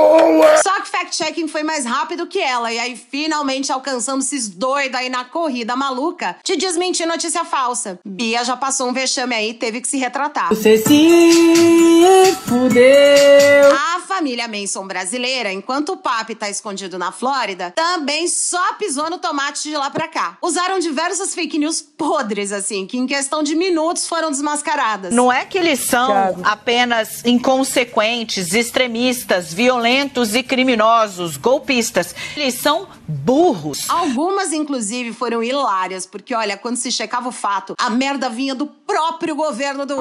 Só 0.62 0.80
que 0.80 0.88
fact-checking 0.88 1.48
foi 1.48 1.62
mais 1.62 1.84
rápido 1.84 2.26
que 2.26 2.38
ela, 2.38 2.72
e 2.72 2.78
aí 2.78 2.96
finalmente 2.96 3.72
alcançamos 3.72 4.26
esses 4.26 4.48
doidos 4.48 4.98
aí 4.98 5.08
na 5.08 5.24
corrida 5.24 5.76
maluca 5.76 6.36
de 6.44 6.56
desmentir 6.56 7.06
notícia 7.06 7.44
falsa. 7.44 7.98
Bia 8.04 8.44
já 8.44 8.56
passou 8.56 8.88
um 8.88 8.92
vexame 8.92 9.34
aí, 9.34 9.54
teve 9.54 9.80
que 9.80 9.88
se 9.88 9.98
retratar. 9.98 10.48
Você 10.48 10.78
se 10.78 12.36
fudeu. 12.46 13.72
A 13.72 14.00
família 14.10 14.48
Manson 14.48 14.88
brasileira, 14.88 15.52
enquanto 15.52 15.92
o 15.92 15.96
papi 15.96 16.34
tá 16.34 16.50
escondido 16.50 16.98
na 16.98 17.12
Flórida, 17.12 17.70
também 17.76 18.26
só 18.26 18.74
pisou 18.74 19.08
no 19.08 19.18
tomate 19.18 19.68
de 19.68 19.76
lá 19.76 19.88
pra 19.88 20.08
cá. 20.08 20.36
Usaram 20.42 20.80
diversas 20.80 21.32
fake 21.32 21.56
news 21.56 21.80
podres, 21.80 22.50
assim, 22.50 22.88
que 22.88 22.98
em 22.98 23.06
questão 23.06 23.40
de 23.40 23.54
minutos 23.54 24.08
foram 24.08 24.32
desmascaradas. 24.32 25.14
Não 25.14 25.32
é 25.32 25.44
que 25.44 25.56
eles 25.56 25.78
são 25.78 26.40
apenas 26.42 27.24
inconsequentes, 27.24 28.52
extremistas, 28.52 29.54
violentos 29.54 30.34
e 30.34 30.42
criminosos, 30.42 31.36
golpistas. 31.36 32.12
Eles 32.36 32.54
são 32.54 32.88
burros. 33.06 33.88
Algumas, 33.88 34.52
inclusive, 34.52 35.12
foram 35.12 35.40
hilárias, 35.40 36.04
porque, 36.04 36.34
olha, 36.34 36.56
quando 36.56 36.76
se 36.76 36.90
checava 36.90 37.28
o 37.28 37.32
fato, 37.32 37.76
a 37.78 37.88
merda 37.88 38.28
vinha 38.28 38.56
do 38.56 38.66
próprio 38.66 39.36
governo 39.36 39.86
do. 39.86 39.96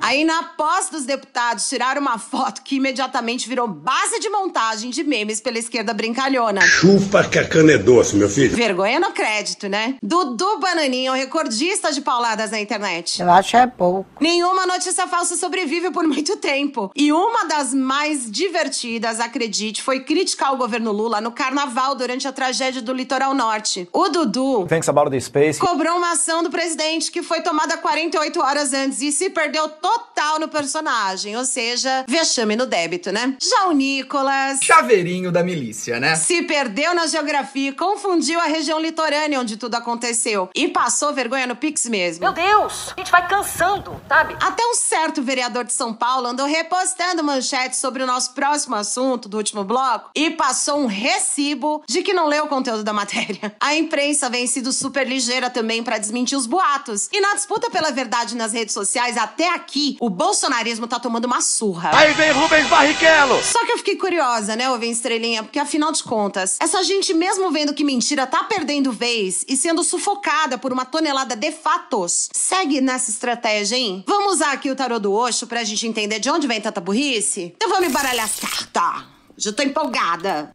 Aí, 0.00 0.24
na 0.24 0.44
posse 0.44 0.92
dos 0.92 1.04
deputados, 1.04 1.68
tiraram 1.68 2.00
uma 2.00 2.18
foto 2.18 2.62
que 2.62 2.83
imediatamente 2.84 3.48
virou 3.48 3.66
base 3.66 4.20
de 4.20 4.28
montagem 4.28 4.90
de 4.90 5.02
memes 5.02 5.40
pela 5.40 5.58
esquerda 5.58 5.94
brincalhona. 5.94 6.60
Chupa 6.60 7.24
que 7.24 7.38
a 7.38 7.48
cana 7.48 7.72
é 7.72 7.78
doce, 7.78 8.14
meu 8.14 8.28
filho. 8.28 8.54
Vergonha 8.54 9.00
no 9.00 9.10
crédito, 9.12 9.68
né? 9.68 9.96
Dudu 10.02 10.58
Bananinha, 10.58 11.10
o 11.10 11.14
recordista 11.14 11.90
de 11.90 12.02
pauladas 12.02 12.50
na 12.50 12.60
internet. 12.60 13.22
Eu 13.22 13.30
acho 13.30 13.56
é 13.56 13.66
pouco. 13.66 14.06
Nenhuma 14.20 14.66
notícia 14.66 15.06
falsa 15.06 15.34
sobrevive 15.34 15.90
por 15.90 16.04
muito 16.04 16.36
tempo. 16.36 16.90
E 16.94 17.10
uma 17.10 17.46
das 17.46 17.72
mais 17.72 18.30
divertidas, 18.30 19.18
acredite, 19.18 19.82
foi 19.82 20.00
criticar 20.00 20.52
o 20.52 20.58
governo 20.58 20.92
Lula 20.92 21.22
no 21.22 21.32
carnaval 21.32 21.94
durante 21.94 22.28
a 22.28 22.32
tragédia 22.32 22.82
do 22.82 22.92
litoral 22.92 23.34
norte. 23.34 23.88
O 23.92 24.08
Dudu 24.10 24.66
Thanks 24.68 24.90
about 24.90 25.10
the 25.10 25.20
space. 25.20 25.58
cobrou 25.58 25.96
uma 25.96 26.12
ação 26.12 26.42
do 26.42 26.50
presidente 26.50 27.10
que 27.10 27.22
foi 27.22 27.40
tomada 27.40 27.78
48 27.78 28.40
horas 28.40 28.74
antes 28.74 29.00
e 29.00 29.10
se 29.10 29.30
perdeu 29.30 29.70
total 29.70 30.38
no 30.38 30.48
personagem, 30.48 31.34
ou 31.36 31.44
seja, 31.46 32.04
vexame 32.06 32.56
no 32.56 32.66
débito, 32.74 33.12
né? 33.12 33.36
Já 33.40 33.68
o 33.68 33.72
Nicolas 33.72 34.58
Chaveirinho 34.60 35.30
da 35.30 35.44
milícia, 35.44 36.00
né? 36.00 36.16
se 36.16 36.42
perdeu 36.42 36.92
na 36.92 37.06
geografia 37.06 37.68
e 37.68 37.72
confundiu 37.72 38.40
a 38.40 38.46
região 38.46 38.80
litorânea 38.80 39.38
onde 39.38 39.56
tudo 39.56 39.76
aconteceu 39.76 40.50
e 40.52 40.66
passou 40.66 41.14
vergonha 41.14 41.46
no 41.46 41.54
Pix 41.54 41.86
mesmo. 41.86 42.24
Meu 42.24 42.32
Deus, 42.32 42.92
a 42.96 43.00
gente 43.00 43.12
vai 43.12 43.28
cansando, 43.28 44.00
sabe? 44.08 44.36
Até 44.40 44.64
um 44.66 44.74
certo 44.74 45.22
vereador 45.22 45.62
de 45.64 45.72
São 45.72 45.94
Paulo 45.94 46.26
andou 46.26 46.46
repostando 46.46 47.22
manchetes 47.22 47.78
sobre 47.78 48.02
o 48.02 48.06
nosso 48.06 48.34
próximo 48.34 48.74
assunto 48.74 49.28
do 49.28 49.36
último 49.36 49.62
bloco 49.62 50.10
e 50.12 50.30
passou 50.30 50.80
um 50.80 50.86
recibo 50.86 51.84
de 51.86 52.02
que 52.02 52.12
não 52.12 52.26
leu 52.26 52.46
o 52.46 52.48
conteúdo 52.48 52.82
da 52.82 52.92
matéria. 52.92 53.54
A 53.60 53.76
imprensa 53.76 54.28
vem 54.28 54.48
sido 54.48 54.72
super 54.72 55.06
ligeira 55.06 55.48
também 55.48 55.82
pra 55.84 55.98
desmentir 55.98 56.36
os 56.36 56.46
boatos. 56.46 57.08
E 57.12 57.20
na 57.20 57.34
disputa 57.34 57.70
pela 57.70 57.92
verdade 57.92 58.34
nas 58.34 58.52
redes 58.52 58.74
sociais, 58.74 59.16
até 59.16 59.54
aqui, 59.54 59.96
o 60.00 60.10
bolsonarismo 60.10 60.88
tá 60.88 60.98
tomando 60.98 61.26
uma 61.26 61.40
surra. 61.40 61.92
Aí 61.94 62.12
vem 62.14 62.32
Rubens 62.32 62.63
Barrichello! 62.68 63.42
Só 63.42 63.64
que 63.64 63.72
eu 63.72 63.78
fiquei 63.78 63.96
curiosa, 63.96 64.56
né, 64.56 64.70
Ovem 64.70 64.90
Estrelinha? 64.90 65.42
Porque 65.42 65.58
afinal 65.58 65.92
de 65.92 66.02
contas, 66.02 66.56
essa 66.60 66.82
gente, 66.82 67.14
mesmo 67.14 67.50
vendo 67.50 67.74
que 67.74 67.84
mentira 67.84 68.26
tá 68.26 68.44
perdendo 68.44 68.92
vez 68.92 69.44
e 69.48 69.56
sendo 69.56 69.82
sufocada 69.84 70.58
por 70.58 70.72
uma 70.72 70.84
tonelada 70.84 71.36
de 71.36 71.52
fatos, 71.52 72.28
segue 72.32 72.80
nessa 72.80 73.10
estratégia, 73.10 73.76
hein? 73.76 74.04
Vamos 74.06 74.34
usar 74.34 74.52
aqui 74.52 74.70
o 74.70 74.76
tarô 74.76 74.98
do 74.98 75.12
Osho 75.12 75.46
pra 75.46 75.64
gente 75.64 75.86
entender 75.86 76.18
de 76.18 76.30
onde 76.30 76.46
vem 76.46 76.60
tanta 76.60 76.80
burrice? 76.80 77.54
Então 77.56 77.68
vamos 77.68 77.88
embaralhar 77.88 78.24
as 78.24 78.38
cartas. 78.38 79.04
Já 79.36 79.52
tô 79.52 79.62
empolgada. 79.62 80.54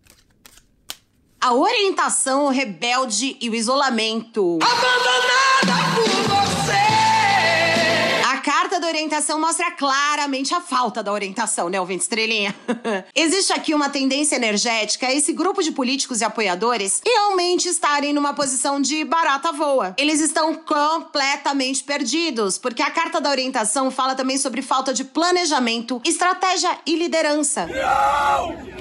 A 1.41 1.53
orientação, 1.53 2.45
o 2.45 2.49
rebelde 2.49 3.37
e 3.39 3.49
o 3.49 3.55
isolamento. 3.55 4.59
Abandonada 4.61 5.95
por! 5.95 6.18
Da 8.79 8.87
orientação 8.87 9.39
mostra 9.39 9.71
claramente 9.71 10.53
a 10.53 10.61
falta 10.61 11.03
da 11.03 11.11
orientação, 11.11 11.67
né, 11.67 11.79
ouvinte 11.81 12.03
estrelinha? 12.03 12.55
Existe 13.13 13.51
aqui 13.51 13.73
uma 13.73 13.89
tendência 13.89 14.37
energética 14.37 15.07
a 15.07 15.13
esse 15.13 15.33
grupo 15.33 15.61
de 15.61 15.73
políticos 15.73 16.21
e 16.21 16.23
apoiadores 16.23 17.01
realmente 17.05 17.67
estarem 17.67 18.13
numa 18.13 18.33
posição 18.33 18.79
de 18.79 19.03
barata 19.03 19.51
voa. 19.51 19.93
Eles 19.97 20.21
estão 20.21 20.55
completamente 20.55 21.83
perdidos, 21.83 22.57
porque 22.57 22.81
a 22.81 22.89
carta 22.89 23.19
da 23.19 23.29
orientação 23.29 23.91
fala 23.91 24.15
também 24.15 24.37
sobre 24.37 24.61
falta 24.61 24.93
de 24.93 25.03
planejamento, 25.03 26.01
estratégia 26.05 26.77
e 26.85 26.95
liderança. 26.95 27.67
Não! 27.67 28.79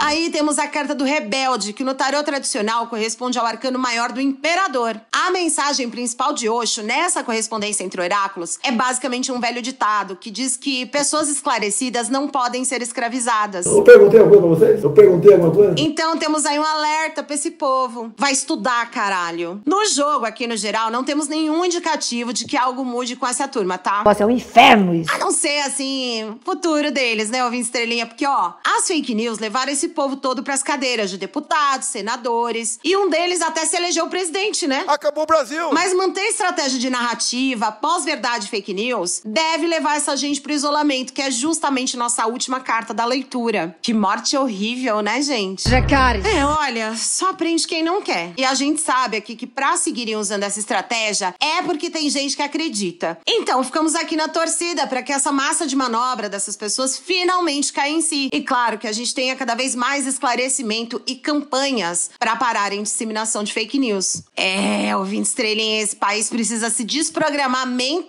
Aí 0.00 0.30
temos 0.30 0.58
a 0.58 0.66
carta 0.66 0.94
do 0.94 1.04
rebelde, 1.04 1.74
que 1.74 1.84
no 1.84 1.92
tarô 1.92 2.22
tradicional 2.22 2.86
corresponde 2.86 3.38
ao 3.38 3.44
arcano 3.44 3.78
maior 3.78 4.10
do 4.10 4.20
imperador. 4.20 4.98
A 5.12 5.30
mensagem 5.30 5.90
principal 5.90 6.32
de 6.32 6.48
Osho 6.48 6.82
nessa 6.82 7.22
correspondência 7.22 7.84
entre 7.84 8.00
oráculos 8.00 8.27
é 8.62 8.72
basicamente 8.72 9.30
um 9.32 9.40
velho 9.40 9.62
ditado 9.62 10.16
que 10.16 10.30
diz 10.30 10.56
que 10.56 10.86
pessoas 10.86 11.28
esclarecidas 11.28 12.08
não 12.08 12.28
podem 12.28 12.64
ser 12.64 12.82
escravizadas. 12.82 13.66
Eu 13.66 13.82
perguntei 13.82 14.20
alguma 14.20 14.40
coisa 14.40 14.56
pra 14.56 14.66
vocês? 14.66 14.84
Eu 14.84 14.90
perguntei 14.90 15.32
alguma 15.32 15.50
coisa? 15.50 15.74
Então 15.78 16.16
temos 16.16 16.44
aí 16.44 16.58
um 16.58 16.64
alerta 16.64 17.22
pra 17.22 17.34
esse 17.34 17.52
povo. 17.52 18.12
Vai 18.16 18.32
estudar, 18.32 18.90
caralho. 18.90 19.60
No 19.64 19.84
jogo, 19.86 20.24
aqui 20.26 20.46
no 20.46 20.56
geral, 20.56 20.90
não 20.90 21.04
temos 21.04 21.28
nenhum 21.28 21.64
indicativo 21.64 22.32
de 22.32 22.44
que 22.44 22.56
algo 22.56 22.84
mude 22.84 23.16
com 23.16 23.26
essa 23.26 23.48
turma, 23.48 23.78
tá? 23.78 24.02
Nossa, 24.04 24.22
é 24.22 24.26
um 24.26 24.30
inferno 24.30 24.94
isso. 24.94 25.10
A 25.12 25.18
não 25.18 25.30
ser, 25.30 25.60
assim, 25.60 26.36
futuro 26.44 26.90
deles, 26.90 27.30
né, 27.30 27.44
ouvinte 27.44 27.64
estrelinha? 27.64 28.06
Porque, 28.06 28.26
ó, 28.26 28.52
as 28.64 28.86
fake 28.86 29.14
news 29.14 29.38
levaram 29.38 29.72
esse 29.72 29.88
povo 29.88 30.16
todo 30.16 30.42
pras 30.42 30.62
cadeiras 30.62 31.10
de 31.10 31.18
deputados, 31.18 31.88
senadores. 31.88 32.78
E 32.84 32.96
um 32.96 33.08
deles 33.08 33.40
até 33.40 33.64
se 33.64 33.76
elegeu 33.76 34.06
presidente, 34.08 34.66
né? 34.66 34.84
Acabou 34.86 35.24
o 35.24 35.26
Brasil! 35.26 35.70
Mas 35.72 35.94
manter 35.94 36.22
estratégia 36.22 36.78
de 36.78 36.90
narrativa, 36.90 37.70
pós-verdade 37.72 38.17
e 38.18 38.48
fake 38.48 38.74
news, 38.74 39.22
deve 39.24 39.66
levar 39.66 39.96
essa 39.96 40.16
gente 40.16 40.40
pro 40.40 40.52
isolamento, 40.52 41.12
que 41.12 41.22
é 41.22 41.30
justamente 41.30 41.96
nossa 41.96 42.26
última 42.26 42.60
carta 42.60 42.92
da 42.92 43.04
leitura. 43.04 43.76
Que 43.80 43.94
morte 43.94 44.36
horrível, 44.36 45.00
né, 45.00 45.22
gente? 45.22 45.68
Jacares. 45.68 46.24
É, 46.24 46.44
olha, 46.44 46.96
só 46.96 47.30
aprende 47.30 47.66
quem 47.66 47.82
não 47.82 48.02
quer. 48.02 48.32
E 48.36 48.44
a 48.44 48.54
gente 48.54 48.80
sabe 48.80 49.16
aqui 49.16 49.36
que 49.36 49.46
pra 49.46 49.76
seguirem 49.76 50.16
usando 50.16 50.42
essa 50.42 50.58
estratégia 50.58 51.34
é 51.40 51.62
porque 51.62 51.90
tem 51.90 52.10
gente 52.10 52.36
que 52.36 52.42
acredita. 52.42 53.18
Então, 53.26 53.62
ficamos 53.62 53.94
aqui 53.94 54.16
na 54.16 54.28
torcida 54.28 54.86
para 54.86 55.02
que 55.02 55.12
essa 55.12 55.32
massa 55.32 55.66
de 55.66 55.76
manobra 55.76 56.28
dessas 56.28 56.56
pessoas 56.56 56.98
finalmente 56.98 57.72
caia 57.72 57.92
em 57.92 58.00
si. 58.00 58.28
E 58.32 58.42
claro 58.42 58.78
que 58.78 58.86
a 58.86 58.92
gente 58.92 59.14
tenha 59.14 59.36
cada 59.36 59.54
vez 59.54 59.74
mais 59.74 60.06
esclarecimento 60.06 61.00
e 61.06 61.14
campanhas 61.16 62.10
para 62.18 62.36
pararem 62.36 62.82
disseminação 62.82 63.44
de 63.44 63.52
fake 63.52 63.78
news. 63.78 64.22
É, 64.36 64.96
ouvinte 64.96 65.28
estrelinha, 65.28 65.82
esse 65.82 65.96
país 65.96 66.28
precisa 66.28 66.70
se 66.70 66.84
desprogramar 66.84 67.66
mentalmente 67.66 68.07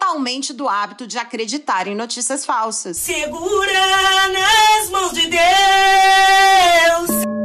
do 0.54 0.68
hábito 0.68 1.06
de 1.06 1.18
acreditar 1.18 1.88
em 1.88 1.96
notícias 1.96 2.46
falsas. 2.46 2.98
Segura 2.98 4.30
nas 4.30 4.90
mãos 4.90 5.14
de 5.14 5.28
Deus. 5.28 7.39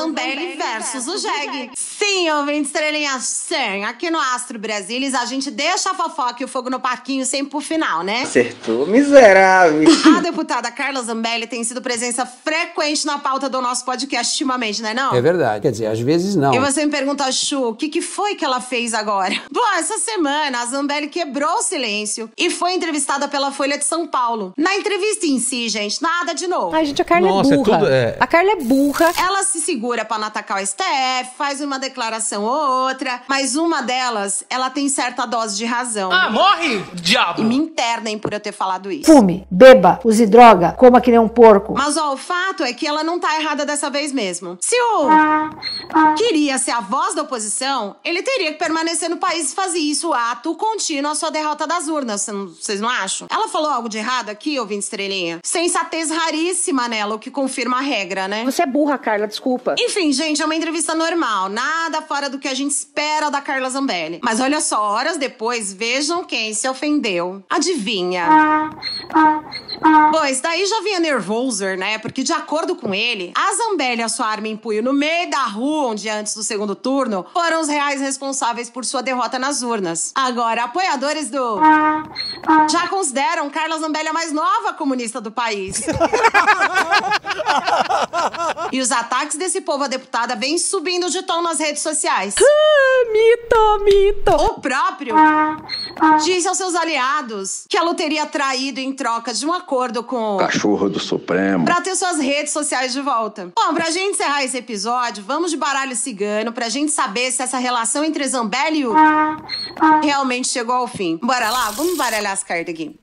Zambelli 0.00 0.56
versus 0.56 1.06
o 1.08 1.18
Jeg. 1.18 1.70
Sim, 1.76 2.30
ouvinte 2.30 2.66
estrelinha, 2.66 3.18
sim. 3.20 3.84
Aqui 3.84 4.10
no 4.10 4.18
Astro 4.18 4.58
Brasilis 4.58 5.14
a 5.14 5.24
gente 5.24 5.50
deixa 5.50 5.90
a 5.90 5.94
fofoca 5.94 6.36
e 6.40 6.44
o 6.44 6.48
fogo 6.48 6.68
no 6.70 6.78
parquinho 6.78 7.24
sempre 7.24 7.50
pro 7.50 7.60
final, 7.60 8.02
né? 8.02 8.22
Acertou, 8.22 8.86
miserável. 8.86 9.88
A 10.16 10.20
deputada 10.20 10.70
Carla 10.70 11.02
Zambelli 11.02 11.46
tem 11.46 11.64
sido 11.64 11.80
presença 11.80 12.26
frequente 12.26 13.06
na 13.06 13.18
pauta 13.18 13.48
do 13.48 13.60
nosso 13.62 13.84
podcast 13.84 14.32
ultimamente, 14.34 14.82
né 14.82 14.92
não? 14.94 15.14
É 15.14 15.20
verdade. 15.20 15.62
Quer 15.62 15.70
dizer, 15.72 15.86
às 15.86 15.98
vezes 16.00 16.36
não. 16.36 16.54
E 16.54 16.58
você 16.58 16.84
me 16.84 16.90
pergunta, 16.92 17.30
Chu, 17.32 17.68
o 17.68 17.74
que, 17.74 17.88
que 17.88 18.02
foi 18.02 18.34
que 18.34 18.44
ela 18.44 18.60
fez 18.60 18.92
agora? 18.94 19.34
Bom, 19.50 19.60
essa 19.78 19.98
semana 19.98 20.60
a 20.60 20.66
Zambelli 20.66 21.08
quebrou 21.08 21.56
o 21.58 21.62
silêncio 21.62 22.30
e 22.36 22.50
foi 22.50 22.72
entrevistada 22.74 23.26
pela 23.28 23.50
Folha 23.50 23.78
de 23.78 23.84
São 23.84 24.06
Paulo. 24.06 24.52
Na 24.56 24.74
entrevista 24.76 25.26
em 25.26 25.38
si, 25.38 25.68
gente, 25.68 26.00
nada 26.02 26.34
de 26.34 26.46
novo. 26.46 26.74
Ai, 26.76 26.84
gente, 26.84 27.00
a 27.00 27.04
Carla 27.04 27.28
Nossa, 27.28 27.50
é 27.50 27.54
é 27.54 27.56
burra. 27.56 27.78
tudo- 27.78 27.88
é. 27.90 28.16
A 28.20 28.26
Carla 28.26 28.52
é 28.52 28.56
burra. 28.56 29.12
Ela 29.18 29.42
se 29.42 29.60
segura 29.60 29.85
pra 30.04 30.18
não 30.18 30.26
atacar 30.26 30.62
o 30.62 30.66
STF, 30.66 31.36
faz 31.36 31.60
uma 31.60 31.78
declaração 31.78 32.44
ou 32.44 32.86
outra, 32.86 33.22
mas 33.28 33.56
uma 33.56 33.82
delas, 33.82 34.44
ela 34.50 34.70
tem 34.70 34.88
certa 34.88 35.26
dose 35.26 35.56
de 35.56 35.64
razão. 35.64 36.10
Ah, 36.12 36.30
morre, 36.30 36.84
diabo! 36.94 37.40
E 37.40 37.44
me 37.44 37.56
internem 37.56 38.18
por 38.18 38.32
eu 38.32 38.40
ter 38.40 38.52
falado 38.52 38.90
isso. 38.90 39.10
Fume, 39.10 39.46
beba, 39.50 40.00
use 40.04 40.26
droga, 40.26 40.72
coma 40.72 41.00
que 41.00 41.10
nem 41.10 41.20
um 41.20 41.28
porco. 41.28 41.74
Mas 41.76 41.96
ó, 41.96 42.12
o 42.12 42.16
fato 42.16 42.62
é 42.62 42.72
que 42.72 42.86
ela 42.86 43.02
não 43.02 43.18
tá 43.18 43.40
errada 43.40 43.64
dessa 43.64 43.88
vez 43.90 44.12
mesmo. 44.12 44.58
Se 44.60 44.76
o 44.80 45.08
queria 46.16 46.58
ser 46.58 46.72
a 46.72 46.80
voz 46.80 47.14
da 47.14 47.22
oposição, 47.22 47.96
ele 48.04 48.22
teria 48.22 48.52
que 48.52 48.58
permanecer 48.58 49.08
no 49.08 49.16
país 49.16 49.52
e 49.52 49.54
fazer 49.54 49.78
isso 49.78 50.12
ato 50.12 50.54
contínuo 50.56 51.10
à 51.10 51.14
sua 51.14 51.30
derrota 51.30 51.66
das 51.66 51.88
urnas. 51.88 52.26
Vocês 52.26 52.80
não 52.80 52.88
acham? 52.88 53.28
Ela 53.30 53.48
falou 53.48 53.70
algo 53.70 53.88
de 53.88 53.98
errado 53.98 54.30
aqui, 54.30 54.58
ouvinte 54.58 54.84
estrelinha? 54.84 55.40
Sensatez 55.44 56.10
raríssima 56.10 56.88
nela, 56.88 57.14
o 57.14 57.18
que 57.18 57.30
confirma 57.30 57.78
a 57.78 57.80
regra, 57.80 58.26
né? 58.26 58.44
Você 58.44 58.62
é 58.62 58.66
burra, 58.66 58.98
Carla, 58.98 59.26
desculpa. 59.26 59.75
Enfim, 59.78 60.12
gente, 60.12 60.40
é 60.40 60.44
uma 60.44 60.54
entrevista 60.54 60.94
normal, 60.94 61.48
nada 61.48 62.00
fora 62.02 62.30
do 62.30 62.38
que 62.38 62.48
a 62.48 62.54
gente 62.54 62.70
espera 62.70 63.30
da 63.30 63.40
Carla 63.40 63.68
Zambelli. 63.68 64.20
Mas 64.22 64.40
olha 64.40 64.60
só, 64.60 64.80
horas 64.82 65.18
depois, 65.18 65.72
vejam 65.72 66.24
quem 66.24 66.54
se 66.54 66.68
ofendeu. 66.68 67.44
Adivinha? 67.50 68.26
Bom, 69.80 70.24
esse 70.24 70.42
daí 70.42 70.64
já 70.66 70.80
vinha 70.82 71.00
nervoser, 71.00 71.78
né? 71.78 71.98
Porque, 71.98 72.22
de 72.22 72.32
acordo 72.32 72.74
com 72.76 72.94
ele, 72.94 73.32
a 73.34 73.54
Zambelli 73.54 74.00
e 74.00 74.04
a 74.04 74.08
sua 74.08 74.26
arma 74.26 74.48
em 74.48 74.56
punho 74.56 74.82
no 74.82 74.92
meio 74.92 75.30
da 75.30 75.44
rua, 75.44 75.90
um 75.90 75.94
dia 75.94 76.14
antes 76.14 76.34
do 76.34 76.42
segundo 76.42 76.74
turno, 76.74 77.26
foram 77.32 77.60
os 77.60 77.68
reais 77.68 78.00
responsáveis 78.00 78.70
por 78.70 78.84
sua 78.84 79.02
derrota 79.02 79.38
nas 79.38 79.62
urnas. 79.62 80.12
Agora, 80.14 80.64
apoiadores 80.64 81.30
do. 81.30 81.60
Já 82.70 82.88
consideram 82.88 83.50
Carla 83.50 83.78
Zambelli 83.78 84.08
a 84.08 84.12
mais 84.12 84.32
nova 84.32 84.72
comunista 84.72 85.20
do 85.20 85.30
país. 85.30 85.82
E 88.72 88.80
os 88.80 88.90
ataques 88.90 89.36
desse 89.36 89.60
povo 89.60 89.84
à 89.84 89.88
deputada 89.88 90.34
vêm 90.34 90.58
subindo 90.58 91.08
de 91.08 91.22
tom 91.22 91.40
nas 91.42 91.58
redes 91.58 91.82
sociais. 91.82 92.34
mito, 93.12 93.84
mito. 93.84 94.32
O 94.32 94.60
próprio 94.60 95.14
disse 96.24 96.46
aos 96.48 96.56
seus 96.56 96.74
aliados 96.74 97.64
que 97.68 97.76
ela 97.76 97.90
o 97.90 97.94
teria 97.94 98.26
traído 98.26 98.80
em 98.80 98.92
troca 98.92 99.32
de 99.32 99.46
um 99.46 99.52
acordo 99.52 100.02
com. 100.02 100.36
Cachorro 100.38 100.88
do 100.88 101.00
Supremo. 101.00 101.64
Pra 101.64 101.80
ter 101.80 101.94
suas 101.96 102.18
redes 102.18 102.52
sociais 102.52 102.92
de 102.92 103.00
volta. 103.00 103.52
Bom, 103.56 103.74
pra 103.74 103.90
gente 103.90 104.12
encerrar 104.12 104.44
esse 104.44 104.56
episódio, 104.56 105.24
vamos 105.24 105.50
de 105.50 105.56
baralho 105.56 105.96
cigano 105.96 106.52
pra 106.52 106.68
gente 106.68 106.92
saber 106.92 107.30
se 107.30 107.42
essa 107.42 107.58
relação 107.58 108.04
entre 108.04 108.26
Zambelli 108.26 108.80
e 108.80 108.86
o 108.86 108.94
realmente 110.02 110.48
chegou 110.48 110.74
ao 110.74 110.88
fim. 110.88 111.18
Bora 111.22 111.50
lá, 111.50 111.70
vamos 111.70 111.96
baralhar 111.96 112.32
as 112.32 112.42
cartas 112.42 112.74
aqui. 112.74 112.98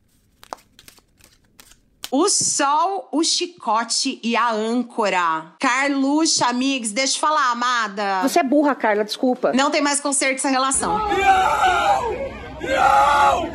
O 2.16 2.30
sol, 2.30 3.10
o 3.12 3.24
chicote 3.24 4.20
e 4.24 4.36
a 4.36 4.52
âncora. 4.52 5.56
Carluxa, 5.60 6.46
amigos, 6.46 6.92
deixa 6.92 7.18
eu 7.18 7.20
falar, 7.20 7.50
amada. 7.50 8.22
Você 8.22 8.40
é 8.40 8.44
burra, 8.44 8.76
Carla, 8.76 9.04
desculpa. 9.04 9.52
Não 9.52 9.72
tem 9.72 9.82
mais 9.82 10.00
conserto 10.00 10.36
essa 10.36 10.50
relação. 10.50 11.00
Não! 12.64 13.52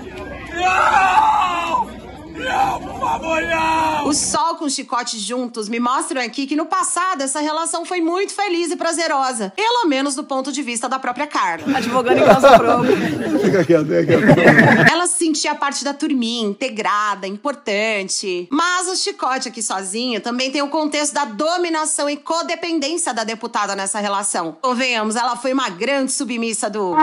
Não! 0.55 1.99
Não, 2.39 2.81
por 2.81 3.01
favor, 3.01 3.43
não! 3.43 4.07
O 4.09 4.15
sol 4.15 4.55
com 4.55 4.65
o 4.65 4.71
chicote 4.71 5.19
juntos 5.19 5.69
me 5.69 5.79
mostram 5.79 6.23
aqui 6.23 6.47
que 6.47 6.57
no 6.57 6.65
passado 6.65 7.21
essa 7.23 7.41
relação 7.41 7.85
foi 7.85 8.01
muito 8.01 8.33
feliz 8.33 8.71
e 8.71 8.77
prazerosa. 8.77 9.53
Pelo 9.55 9.87
menos 9.87 10.15
do 10.15 10.25
ponto 10.25 10.51
de 10.53 10.63
vista 10.63 10.89
da 10.89 10.99
própria 10.99 11.27
Carla. 11.27 11.77
Advogando 11.77 12.21
em 12.21 12.25
causa 12.25 12.59
própria. 12.59 12.97
Fica 13.39 13.65
quieto, 13.65 13.87
fica 13.87 14.35
quieto. 14.35 14.91
Ela 14.91 15.07
se 15.07 15.19
sentia 15.19 15.55
parte 15.55 15.85
da 15.85 15.93
turminha, 15.93 16.49
integrada, 16.49 17.27
importante. 17.27 18.49
Mas 18.51 18.89
o 18.89 18.97
chicote 18.97 19.49
aqui 19.49 19.63
sozinho 19.63 20.21
também 20.21 20.51
tem 20.51 20.63
o 20.63 20.69
contexto 20.69 21.13
da 21.13 21.25
dominação 21.25 22.09
e 22.09 22.17
codependência 22.17 23.13
da 23.13 23.25
deputada 23.25 23.75
nessa 23.77 23.99
relação. 23.99 24.57
Convenhamos, 24.63 25.17
ela 25.17 25.37
foi 25.37 25.53
uma 25.53 25.69
grande 25.69 26.13
submissa 26.13 26.71
do. 26.71 26.95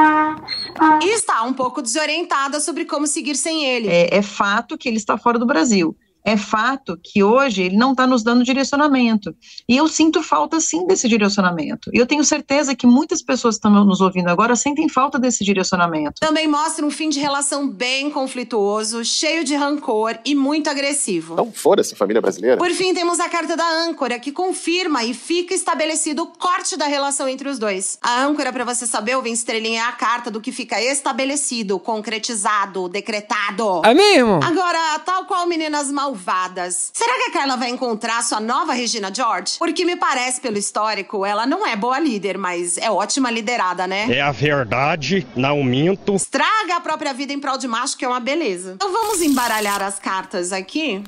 E 1.02 1.10
está 1.10 1.44
um 1.44 1.54
pouco 1.54 1.82
desorientada 1.82 2.60
sobre 2.60 2.86
como 2.86 3.08
seguir 3.08 3.36
sem 3.36 3.66
ele. 3.66 3.88
É, 3.88 4.18
é 4.18 4.22
fato 4.22 4.78
que 4.78 4.90
ele 4.90 4.98
está 4.98 5.18
fora 5.18 5.40
do 5.40 5.46
Brasil. 5.46 5.96
É 6.26 6.36
fato 6.36 6.98
que 7.04 7.24
hoje 7.24 7.62
ele 7.62 7.78
não 7.78 7.92
está 7.92 8.08
nos 8.08 8.24
dando 8.24 8.44
direcionamento. 8.44 9.36
E 9.70 9.78
eu 9.78 9.88
sinto 9.88 10.24
falta, 10.24 10.60
sim, 10.60 10.88
desse 10.88 11.08
direcionamento. 11.08 11.92
E 11.94 11.98
eu 11.98 12.08
tenho 12.08 12.24
certeza 12.24 12.76
que 12.76 12.88
muitas 12.88 13.22
pessoas 13.22 13.56
que 13.56 13.68
estão 13.68 13.86
nos 13.86 14.02
ouvindo 14.02 14.28
agora 14.30 14.56
sentem 14.56 14.90
falta 14.90 15.20
desse 15.20 15.44
direcionamento. 15.44 16.20
Também 16.20 16.48
mostra 16.48 16.86
um 16.86 16.90
fim 16.90 17.10
de 17.10 17.20
relação 17.20 17.68
bem 17.68 18.10
conflituoso, 18.10 19.06
cheio 19.06 19.44
de 19.44 19.56
rancor 19.56 20.18
e 20.26 20.34
muito 20.34 20.70
agressivo. 20.70 21.34
Então, 21.34 21.52
foda-se, 21.52 21.96
família 21.96 22.22
brasileira. 22.22 22.58
Por 22.58 22.72
fim, 22.72 22.94
temos 22.94 23.20
a 23.20 23.30
carta 23.30 23.56
da 23.56 23.68
âncora, 23.88 24.20
que 24.20 24.32
confirma 24.32 25.04
e 25.04 25.14
fica 25.14 25.54
estabelecido 25.54 26.24
o 26.24 26.28
corte 26.28 26.76
da 26.76 26.88
relação 26.88 27.28
entre 27.28 27.48
os 27.48 27.60
dois. 27.60 28.00
A 28.02 28.24
âncora, 28.24 28.52
pra 28.52 28.64
você 28.64 28.88
saber, 28.88 29.16
o 29.16 29.22
Vem 29.22 29.34
Estrelinha, 29.34 29.82
é 29.82 29.84
a 29.84 29.92
carta 29.92 30.32
do 30.32 30.42
que 30.42 30.52
fica 30.52 30.82
estabelecido, 30.82 31.78
concretizado, 31.78 32.90
decretado. 32.90 33.82
É 33.86 33.94
mesmo? 33.94 34.40
Agora, 34.44 35.00
tal 35.00 35.26
qual 35.26 35.46
meninas 35.46 35.92
malvadas, 36.16 36.92
será 36.94 37.14
que 37.16 37.30
a 37.30 37.32
Carla 37.32 37.58
vai 37.58 37.70
encontrar 37.70 38.24
sua 38.24 38.40
nova 38.40 38.74
Regina 38.74 39.14
George? 39.14 39.58
Porque 39.60 39.84
me 39.84 39.96
parece, 39.96 40.40
pelo 40.40 40.58
histórico, 40.58 41.26
ela 41.26 41.46
não 41.46 41.68
é 41.68 41.76
boa 41.76 42.00
líder, 42.00 42.38
mas 42.38 42.78
é 42.78 42.90
ótima 42.90 43.30
liderada, 43.30 43.86
né? 43.86 44.08
É 44.10 44.22
a 44.22 44.32
verdade, 44.32 45.28
não 45.36 45.64
minto. 45.64 46.16
Estraga 46.16 46.78
a 46.78 46.80
própria 46.80 47.14
vida 47.14 47.34
em 47.34 47.40
prol 47.40 47.58
de 47.58 47.68
macho, 47.68 47.98
que 47.98 48.06
é 48.06 48.08
uma 48.08 48.20
beleza. 48.20 48.74
Então 48.76 48.92
vamos 48.92 49.22
embaralhar 49.22 49.82
as 49.82 50.00
cartas 50.00 50.52
aqui. 50.52 51.04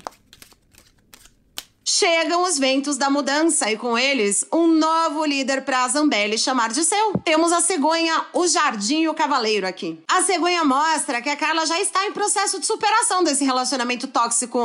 Chegam 1.89 2.43
os 2.43 2.59
ventos 2.59 2.97
da 2.97 3.09
mudança 3.09 3.71
e 3.71 3.77
com 3.77 3.97
eles 3.97 4.45
um 4.51 4.67
novo 4.67 5.23
líder 5.23 5.61
para 5.63 5.87
Zambelli 5.87 6.37
chamar 6.37 6.69
de 6.73 6.83
seu. 6.83 7.13
Temos 7.23 7.53
a 7.53 7.61
cegonha, 7.61 8.25
o 8.33 8.45
jardim 8.45 9.03
e 9.03 9.07
o 9.07 9.13
cavaleiro 9.13 9.65
aqui. 9.65 9.97
A 10.05 10.21
cegonha 10.21 10.65
mostra 10.65 11.21
que 11.21 11.29
a 11.29 11.37
Carla 11.37 11.65
já 11.65 11.79
está 11.79 12.05
em 12.05 12.11
processo 12.11 12.59
de 12.59 12.65
superação 12.65 13.23
desse 13.23 13.45
relacionamento 13.45 14.05
tóxico. 14.05 14.59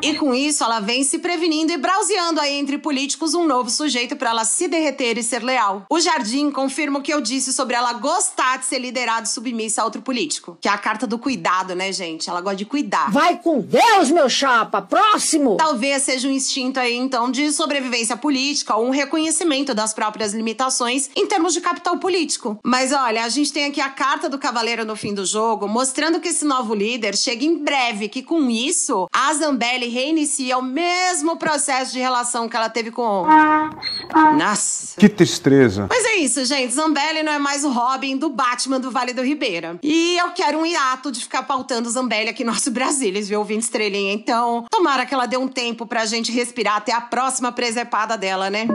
E 0.00 0.14
com 0.14 0.32
isso 0.32 0.64
ela 0.64 0.80
vem 0.80 1.04
se 1.04 1.18
prevenindo 1.18 1.70
e 1.70 1.76
brauseando 1.76 2.40
aí 2.40 2.54
entre 2.54 2.78
políticos 2.78 3.34
um 3.34 3.46
novo 3.46 3.68
sujeito 3.68 4.16
para 4.16 4.30
ela 4.30 4.46
se 4.46 4.66
derreter 4.68 5.18
e 5.18 5.22
ser 5.22 5.42
leal. 5.42 5.84
O 5.90 6.00
jardim 6.00 6.50
confirma 6.50 7.00
o 7.00 7.02
que 7.02 7.12
eu 7.12 7.20
disse 7.20 7.52
sobre 7.52 7.76
ela 7.76 7.92
gostar 7.92 8.56
de 8.56 8.64
ser 8.64 8.78
liderado 8.78 9.26
e 9.26 9.30
submissa 9.30 9.82
a 9.82 9.84
outro 9.84 10.00
político. 10.00 10.56
Que 10.58 10.68
é 10.68 10.72
a 10.72 10.78
carta 10.78 11.06
do 11.06 11.18
cuidado, 11.18 11.74
né, 11.74 11.92
gente? 11.92 12.30
Ela 12.30 12.40
gosta 12.40 12.56
de 12.56 12.64
cuidar. 12.64 13.10
Vai 13.12 13.36
com 13.36 13.60
Deus, 13.60 14.10
meu 14.10 14.30
chapa! 14.30 14.80
Próximo! 14.80 15.58
Talvez 15.66 16.04
seja 16.04 16.28
um 16.28 16.30
instinto 16.30 16.78
aí, 16.78 16.94
então, 16.94 17.28
de 17.28 17.50
sobrevivência 17.50 18.16
política 18.16 18.76
ou 18.76 18.86
um 18.86 18.90
reconhecimento 18.90 19.74
das 19.74 19.92
próprias 19.92 20.32
limitações 20.32 21.10
em 21.16 21.26
termos 21.26 21.52
de 21.52 21.60
capital 21.60 21.98
político. 21.98 22.56
Mas 22.62 22.92
olha, 22.92 23.24
a 23.24 23.28
gente 23.28 23.52
tem 23.52 23.64
aqui 23.64 23.80
a 23.80 23.88
carta 23.88 24.28
do 24.28 24.38
cavaleiro 24.38 24.84
no 24.84 24.94
fim 24.94 25.12
do 25.12 25.26
jogo, 25.26 25.66
mostrando 25.66 26.20
que 26.20 26.28
esse 26.28 26.44
novo 26.44 26.72
líder 26.72 27.16
chega 27.16 27.44
em 27.44 27.58
breve, 27.58 28.08
que 28.08 28.22
com 28.22 28.48
isso, 28.48 29.08
a 29.12 29.34
Zambelli 29.34 29.88
reinicia 29.88 30.56
o 30.56 30.62
mesmo 30.62 31.36
processo 31.36 31.92
de 31.92 31.98
relação 31.98 32.48
que 32.48 32.56
ela 32.56 32.70
teve 32.70 32.92
com. 32.92 33.26
Nossa. 34.38 34.94
Que 34.96 35.08
tristeza. 35.08 35.88
Mas 35.90 36.04
é 36.04 36.14
isso, 36.18 36.44
gente. 36.44 36.72
Zambelli 36.74 37.24
não 37.24 37.32
é 37.32 37.40
mais 37.40 37.64
o 37.64 37.70
Robin 37.70 38.16
do 38.16 38.30
Batman 38.30 38.78
do 38.78 38.92
Vale 38.92 39.12
do 39.12 39.22
Ribeira. 39.22 39.80
E 39.82 40.16
eu 40.16 40.30
quero 40.30 40.58
um 40.58 40.64
hiato 40.64 41.10
de 41.10 41.18
ficar 41.18 41.42
pautando 41.42 41.90
Zambelli 41.90 42.28
aqui 42.28 42.44
no 42.44 42.52
nosso 42.52 42.70
Brasília, 42.70 43.20
viu, 43.20 43.40
ouvindo 43.40 43.62
estrelinha. 43.62 44.12
Então, 44.12 44.64
tomara 44.70 45.04
que 45.04 45.12
ela 45.12 45.26
dê 45.26 45.36
um 45.36 45.55
tempo 45.56 45.86
pra 45.86 46.04
gente 46.04 46.30
respirar 46.30 46.76
até 46.76 46.92
a 46.92 47.00
próxima 47.00 47.50
presepada 47.50 48.14
dela, 48.18 48.50
né? 48.50 48.66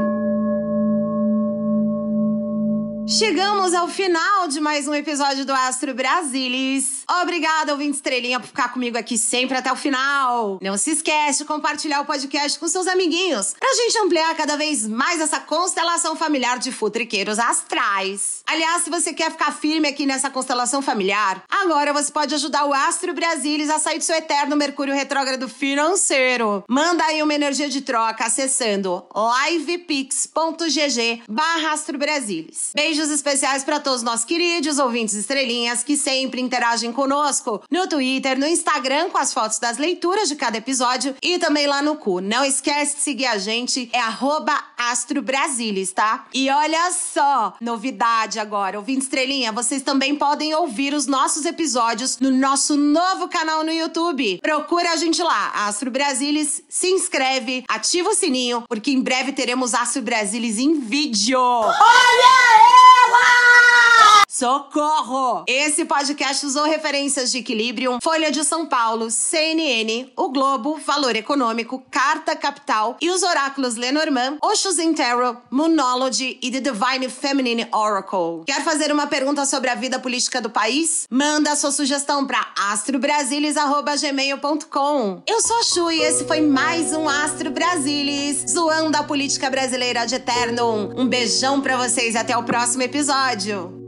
Chegamos 3.08 3.76
ao 3.76 3.88
final 3.88 4.48
de 4.48 4.60
mais 4.60 4.88
um 4.88 4.96
episódio 4.96 5.46
do 5.46 5.54
Astro 5.54 5.94
Brasilis. 5.94 7.01
Obrigada, 7.20 7.74
ouvinte 7.74 7.98
estrelinha, 7.98 8.40
por 8.40 8.48
ficar 8.48 8.70
comigo 8.70 8.98
aqui 8.98 9.18
sempre 9.18 9.58
até 9.58 9.70
o 9.72 9.76
final. 9.76 10.58
Não 10.62 10.78
se 10.78 10.92
esquece 10.92 11.40
de 11.40 11.46
compartilhar 11.46 12.00
o 12.00 12.06
podcast 12.06 12.58
com 12.58 12.68
seus 12.70 12.88
amiguinhos, 12.88 13.54
pra 13.60 13.74
gente 13.74 13.98
ampliar 14.00 14.34
cada 14.36 14.56
vez 14.56 14.88
mais 14.88 15.20
essa 15.20 15.40
constelação 15.40 16.16
familiar 16.16 16.58
de 16.58 16.72
futriqueiros 16.72 17.38
astrais. 17.38 18.42
Aliás, 18.46 18.84
se 18.84 18.90
você 18.90 19.14
quer 19.14 19.30
ficar 19.30 19.52
firme 19.52 19.90
aqui 19.90 20.06
nessa 20.06 20.30
constelação 20.30 20.82
familiar, 20.82 21.44
agora 21.50 21.92
você 21.92 22.10
pode 22.12 22.34
ajudar 22.34 22.66
o 22.66 22.74
Astro 22.74 23.14
Brasilis 23.14 23.70
a 23.70 23.78
sair 23.78 23.98
do 23.98 24.04
seu 24.06 24.16
eterno 24.16 24.56
Mercúrio 24.56 24.94
retrógrado 24.94 25.50
financeiro. 25.50 26.64
Manda 26.68 27.04
aí 27.04 27.22
uma 27.22 27.34
energia 27.34 27.68
de 27.68 27.82
troca 27.82 28.26
acessando 28.26 29.04
livepix.gg 29.50 31.24
barra 31.28 31.74
Astro 31.74 31.98
Brasilis. 31.98 32.72
Beijos 32.74 33.10
especiais 33.10 33.66
para 33.66 33.80
todos 33.82 34.00
os 34.00 34.06
nossos 34.06 34.26
queridos 34.26 34.80
ouvintes 34.80 35.16
estrelinhas 35.16 35.84
que 35.84 35.98
sempre 35.98 36.40
interagem 36.40 36.92
conosco 37.02 37.64
no 37.72 37.88
Twitter, 37.88 38.38
no 38.38 38.46
Instagram 38.46 39.10
com 39.10 39.18
as 39.18 39.34
fotos 39.34 39.58
das 39.58 39.80
leituras 39.80 40.30
de 40.30 40.36
cada 40.36 40.60
episódio 40.60 41.16
e 41.20 41.40
também 41.40 41.66
lá 41.66 41.82
no 41.82 41.96
cu. 41.96 42.22
Não 42.22 42.46
esquece 42.46 42.98
de 42.98 43.02
seguir 43.02 43.26
a 43.26 43.40
gente, 43.40 43.90
é 43.92 44.00
@astrobrasilis, 44.78 45.92
tá? 45.92 46.26
E 46.32 46.48
olha 46.52 46.92
só, 46.92 47.56
novidade 47.60 48.40
agora, 48.40 48.78
ouvinte 48.78 49.02
estrelinha, 49.02 49.52
vocês 49.52 49.82
também 49.82 50.16
podem 50.16 50.54
ouvir 50.54 50.94
os 50.94 51.08
nossos 51.08 51.44
episódios 51.46 52.20
no 52.20 52.30
nosso 52.30 52.78
novo 52.78 53.28
canal 53.28 53.64
no 53.64 53.72
YouTube. 53.72 54.40
Procura 54.40 54.92
a 54.92 54.96
gente 54.96 55.24
lá, 55.24 55.52
Astro 55.68 55.90
Brasilis, 55.90 56.62
se 56.70 56.88
inscreve, 56.88 57.66
ativa 57.68 58.10
o 58.10 58.16
sininho, 58.16 58.64
porque 58.70 58.92
em 58.92 59.02
breve 59.02 59.32
teremos 59.32 59.74
Astro 59.74 60.04
Brasilis 60.04 60.60
em 60.60 60.80
vídeo. 60.80 61.40
Olha 61.40 61.74
ela! 61.74 63.01
Socorro! 64.42 65.46
Esse 65.46 65.86
podcast 65.86 66.44
usou 66.44 66.64
referências 66.64 67.32
de 67.32 67.38
Equilibrium, 67.38 68.00
Folha 68.02 68.32
de 68.32 68.44
São 68.44 68.66
Paulo, 68.66 69.12
CNN, 69.12 70.12
O 70.18 70.30
Globo, 70.30 70.80
Valor 70.84 71.16
Econômico, 71.16 71.84
Carta 71.92 72.36
Capital 72.36 72.98
e 73.00 73.12
os 73.12 73.22
oráculos 73.22 73.76
Lenormand, 73.76 74.40
Oshus 74.42 74.80
in 74.80 74.96
Tarot, 74.96 75.38
Moonology 75.52 76.40
e 76.42 76.50
The 76.50 76.60
Divine 76.60 77.08
Feminine 77.08 77.68
Oracle. 77.72 78.44
Quer 78.48 78.64
fazer 78.64 78.92
uma 78.92 79.06
pergunta 79.06 79.46
sobre 79.46 79.70
a 79.70 79.76
vida 79.76 80.00
política 80.00 80.42
do 80.42 80.50
país? 80.50 81.06
Manda 81.08 81.56
sua 81.56 81.72
sugestão 81.72 82.26
para 82.26 82.44
astrobrasilis.gmail.com. 82.72 85.22
Eu 85.28 85.40
sou 85.40 85.60
a 85.60 85.64
Chu 85.64 85.92
e 85.92 86.02
esse 86.02 86.26
foi 86.26 86.42
mais 86.42 86.94
um 86.94 87.08
Astro 87.08 87.52
Brasilis, 87.52 88.44
zoando 88.50 88.98
a 88.98 89.04
política 89.04 89.52
brasileira 89.52 90.08
de 90.08 90.16
eterno. 90.16 90.92
Um 90.98 91.08
beijão 91.08 91.62
para 91.62 91.78
vocês 91.78 92.16
e 92.16 92.18
até 92.18 92.36
o 92.36 92.42
próximo 92.42 92.82
episódio. 92.92 93.80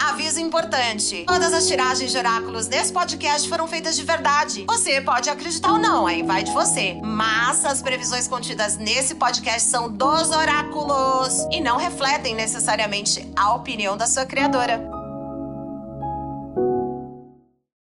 Aviso 0.00 0.40
importante: 0.40 1.24
todas 1.26 1.52
as 1.52 1.66
tiragens 1.66 2.10
de 2.10 2.16
oráculos 2.16 2.66
desse 2.66 2.90
podcast 2.92 3.46
foram 3.46 3.68
feitas 3.68 3.94
de 3.94 4.04
verdade. 4.04 4.64
Você 4.66 5.02
pode 5.02 5.28
acreditar 5.28 5.72
ou 5.72 5.78
não, 5.78 6.06
aí 6.06 6.22
vai 6.22 6.42
de 6.42 6.50
você. 6.50 6.98
Mas 7.04 7.62
as 7.64 7.82
previsões 7.82 8.26
contidas 8.26 8.78
nesse 8.78 9.14
podcast 9.14 9.68
são 9.68 9.92
dos 9.92 10.30
oráculos 10.30 11.46
e 11.52 11.60
não 11.60 11.76
refletem 11.76 12.34
necessariamente 12.34 13.30
a 13.36 13.54
opinião 13.54 13.96
da 13.98 14.06
sua 14.06 14.24
criadora. 14.24 14.91